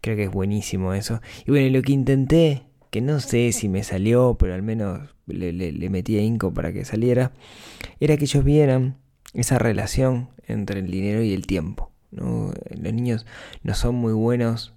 Creo 0.00 0.16
que 0.16 0.24
es 0.24 0.30
buenísimo 0.30 0.94
eso. 0.94 1.20
Y 1.46 1.50
bueno, 1.50 1.68
lo 1.76 1.82
que 1.82 1.92
intenté, 1.92 2.62
que 2.90 3.00
no 3.00 3.20
sé 3.20 3.52
si 3.52 3.68
me 3.68 3.82
salió, 3.82 4.36
pero 4.38 4.54
al 4.54 4.62
menos 4.62 5.14
le, 5.26 5.90
metí 5.90 6.18
ahínco 6.18 6.52
para 6.52 6.72
que 6.72 6.84
saliera, 6.84 7.32
era 8.00 8.16
que 8.16 8.24
ellos 8.24 8.44
vieran 8.44 8.96
esa 9.32 9.58
relación 9.58 10.28
entre 10.46 10.80
el 10.80 10.90
dinero 10.90 11.22
y 11.22 11.32
el 11.32 11.46
tiempo. 11.46 11.90
¿no? 12.10 12.52
Los 12.70 12.92
niños 12.92 13.26
no 13.62 13.74
son 13.74 13.96
muy 13.96 14.12
buenos 14.12 14.73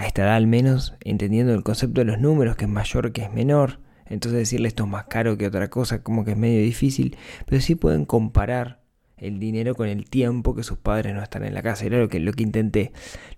a 0.00 0.06
esta 0.06 0.34
al 0.34 0.46
menos, 0.46 0.94
entendiendo 1.04 1.52
el 1.52 1.62
concepto 1.62 2.00
de 2.00 2.06
los 2.06 2.18
números, 2.18 2.56
que 2.56 2.64
es 2.64 2.70
mayor, 2.70 3.12
que 3.12 3.22
es 3.22 3.32
menor. 3.32 3.80
Entonces 4.06 4.38
decirle 4.38 4.68
esto 4.68 4.84
es 4.84 4.90
más 4.90 5.04
caro 5.04 5.36
que 5.36 5.46
otra 5.46 5.68
cosa, 5.68 6.02
como 6.02 6.24
que 6.24 6.32
es 6.32 6.36
medio 6.36 6.60
difícil, 6.62 7.16
pero 7.46 7.60
sí 7.60 7.74
pueden 7.74 8.06
comparar 8.06 8.80
el 9.18 9.38
dinero 9.38 9.74
con 9.74 9.88
el 9.88 10.08
tiempo 10.08 10.54
que 10.54 10.62
sus 10.62 10.78
padres 10.78 11.14
no 11.14 11.22
están 11.22 11.44
en 11.44 11.54
la 11.54 11.62
casa. 11.62 11.84
Era 11.84 11.98
lo 11.98 12.08
que, 12.08 12.18
lo 12.18 12.32
que 12.32 12.42
intenté. 12.42 12.92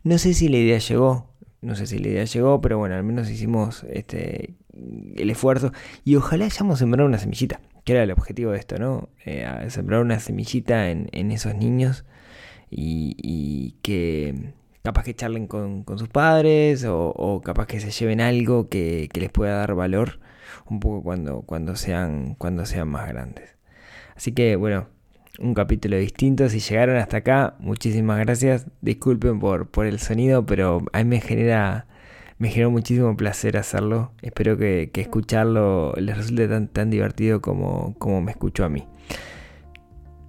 No 0.05 0.19
sé 0.19 0.35
si 0.35 0.49
la 0.49 0.59
idea 0.59 0.79
llegó, 0.79 1.35
no 1.61 1.75
sé 1.75 1.87
si 1.87 1.99
la 1.99 2.09
idea 2.09 2.25
llegó, 2.25 2.61
pero 2.61 2.79
bueno, 2.79 2.95
al 2.95 3.03
menos 3.03 3.29
hicimos 3.29 3.85
este 3.91 4.55
el 5.17 5.29
esfuerzo 5.29 5.73
y 6.03 6.17
ojalá 6.17 6.47
hayamos 6.47 6.79
sembrado 6.79 7.07
una 7.07 7.19
semillita, 7.19 7.61
que 7.85 7.93
era 7.93 8.05
el 8.05 8.11
objetivo 8.11 8.53
de 8.53 8.59
esto, 8.59 8.79
¿no? 8.79 9.11
Eh, 9.27 9.47
sembrar 9.69 10.01
una 10.01 10.19
semillita 10.21 10.91
en, 10.91 11.09
en 11.13 11.31
esos 11.31 11.55
niños 11.55 12.07
y, 12.71 13.17
y 13.19 13.73
que 13.83 14.55
capaz 14.83 15.05
que 15.05 15.15
charlen 15.15 15.47
con, 15.47 15.85
sus 15.97 16.09
padres 16.09 16.85
o, 16.89 17.41
capaz 17.45 17.67
que 17.67 17.81
se 17.81 17.91
lleven 17.91 18.21
algo 18.21 18.69
que, 18.69 19.09
les 19.15 19.31
pueda 19.31 19.57
dar 19.57 19.75
valor 19.75 20.21
un 20.69 20.81
poco 20.81 21.03
cuando, 21.03 21.43
cuando, 21.43 21.77
sean, 21.77 22.35
cuando 22.37 22.67
sean 22.67 22.89
más 22.89 23.09
grandes. 23.09 23.57
Así 24.17 24.33
que 24.33 24.57
bueno, 24.57 24.89
un 25.39 25.55
capítulo 25.55 25.97
distinto. 25.97 26.49
Si 26.49 26.61
llegaron 26.61 26.97
hasta 26.97 27.19
acá, 27.19 27.57
muchísimas 27.59 28.19
gracias. 28.19 28.67
Disculpen 28.81 29.41
por, 29.41 29.71
por 29.71 29.87
el 29.87 29.99
sonido, 29.99 30.47
pero 30.47 30.85
a 30.93 30.99
mí 30.99 31.05
me 31.05 31.21
genera, 31.21 31.87
me 32.39 32.49
generó 32.49 32.71
muchísimo 32.71 33.17
placer 33.17 33.57
hacerlo. 33.57 34.13
Espero 34.23 34.57
que, 34.59 34.91
escucharlo 34.95 35.95
les 35.97 36.17
resulte 36.17 36.49
tan, 36.49 36.69
tan 36.69 36.91
divertido 36.91 37.41
como, 37.41 37.95
como 37.99 38.21
me 38.21 38.33
escuchó 38.33 38.65
a 38.65 38.69
mí. 38.69 38.87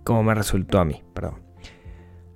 Como 0.04 0.24
me 0.24 0.36
resultó 0.36 0.80
a 0.80 0.86
mí, 0.86 1.02
perdón. 1.13 1.43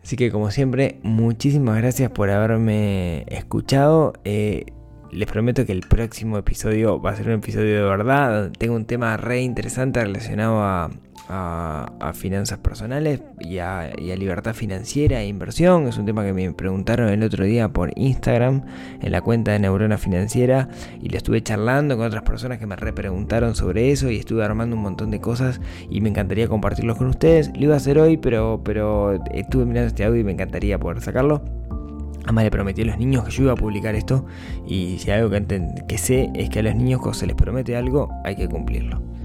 Así 0.07 0.15
que 0.15 0.31
como 0.31 0.51
siempre, 0.51 0.99
muchísimas 1.03 1.75
gracias 1.79 2.09
por 2.09 2.29
haberme 2.29 3.25
escuchado. 3.27 4.13
Eh, 4.23 4.67
les 5.11 5.29
prometo 5.29 5.65
que 5.65 5.73
el 5.73 5.81
próximo 5.81 6.37
episodio 6.37 7.01
va 7.01 7.11
a 7.11 7.15
ser 7.17 7.27
un 7.27 7.33
episodio 7.33 7.75
de 7.75 7.81
verdad. 7.81 8.49
Tengo 8.57 8.77
un 8.77 8.85
tema 8.85 9.17
re 9.17 9.41
interesante 9.41 10.01
relacionado 10.01 10.61
a, 10.61 10.91
a, 11.29 12.11
finanzas 12.13 12.59
personales 12.59 13.21
y 13.39 13.59
a, 13.59 13.91
libertad 13.97 14.53
financiera 14.53 15.21
e 15.21 15.27
inversión. 15.27 15.87
Es 15.87 15.97
un 15.97 16.05
tema 16.05 16.23
que 16.23 16.33
me 16.33 16.51
preguntaron 16.53 17.09
el 17.09 17.23
otro 17.23 17.45
día 17.45 17.69
por 17.69 17.91
Instagram 17.95 18.63
en 19.01 19.11
la 19.11 19.21
cuenta 19.21 19.51
de 19.51 19.59
Neurona 19.59 19.97
Financiera 19.97 20.69
y 21.01 21.09
le 21.09 21.17
estuve 21.17 21.41
charlando 21.41 21.97
con 21.97 22.07
otras 22.07 22.23
personas 22.23 22.57
que 22.57 22.65
me 22.65 22.75
repreguntaron 22.75 23.55
sobre 23.55 23.91
eso 23.91 24.09
y 24.09 24.17
estuve 24.17 24.43
armando 24.43 24.75
un 24.75 24.81
montón 24.81 25.11
de 25.11 25.19
cosas 25.19 25.61
y 25.89 26.01
me 26.01 26.09
encantaría 26.09 26.47
compartirlos 26.47 26.97
con 26.97 27.07
ustedes. 27.07 27.51
Lo 27.55 27.63
iba 27.63 27.73
a 27.73 27.77
hacer 27.77 27.99
hoy, 27.99 28.17
pero, 28.17 28.61
pero 28.63 29.13
estuve 29.31 29.65
mirando 29.65 29.87
este 29.87 30.05
audio 30.05 30.21
y 30.21 30.23
me 30.23 30.31
encantaría 30.31 30.79
poder 30.79 31.01
sacarlo. 31.01 31.43
Además 32.23 32.43
le 32.43 32.51
prometí 32.51 32.81
a 32.81 32.85
los 32.85 32.97
niños 32.97 33.23
que 33.23 33.31
yo 33.31 33.43
iba 33.43 33.53
a 33.53 33.55
publicar 33.55 33.95
esto 33.95 34.25
y 34.67 34.97
si 34.99 35.11
hay 35.11 35.21
algo 35.21 35.29
que, 35.29 35.65
que 35.87 35.97
sé 35.97 36.29
es 36.35 36.49
que 36.49 36.59
a 36.59 36.63
los 36.63 36.75
niños 36.75 36.99
cuando 36.99 37.17
se 37.17 37.25
les 37.25 37.37
promete 37.37 37.77
algo 37.77 38.09
hay 38.25 38.35
que 38.35 38.49
cumplirlo. 38.49 39.16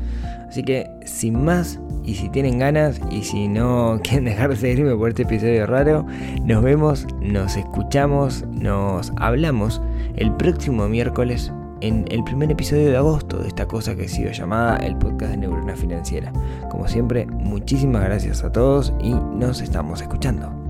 Así 0.53 0.63
que 0.63 0.91
sin 1.07 1.43
más 1.43 1.81
y 2.05 2.15
si 2.15 2.29
tienen 2.29 2.59
ganas 2.59 3.01
y 3.11 3.23
si 3.23 3.49
no 3.49 3.99
quieren 4.05 4.27
dejar 4.27 4.51
de 4.51 4.57
seguirme 4.57 4.95
por 4.95 5.09
este 5.09 5.23
episodio 5.23 5.65
raro, 5.65 6.05
nos 6.45 6.63
vemos, 6.63 7.07
nos 7.23 7.57
escuchamos, 7.57 8.45
nos 8.49 9.15
hablamos 9.17 9.81
el 10.17 10.31
próximo 10.37 10.89
miércoles 10.89 11.51
en 11.81 12.05
el 12.11 12.23
primer 12.23 12.51
episodio 12.51 12.91
de 12.91 12.99
agosto 12.99 13.39
de 13.39 13.49
esta 13.49 13.67
cosa 13.67 13.97
que 13.97 14.05
ha 14.05 14.09
sido 14.09 14.31
llamada 14.31 14.77
el 14.77 14.95
podcast 14.99 15.31
de 15.31 15.39
Neurona 15.39 15.75
Financiera. 15.75 16.31
Como 16.71 16.87
siempre, 16.87 17.25
muchísimas 17.25 18.05
gracias 18.05 18.45
a 18.45 18.53
todos 18.53 18.93
y 19.01 19.15
nos 19.15 19.63
estamos 19.63 20.03
escuchando. 20.03 20.62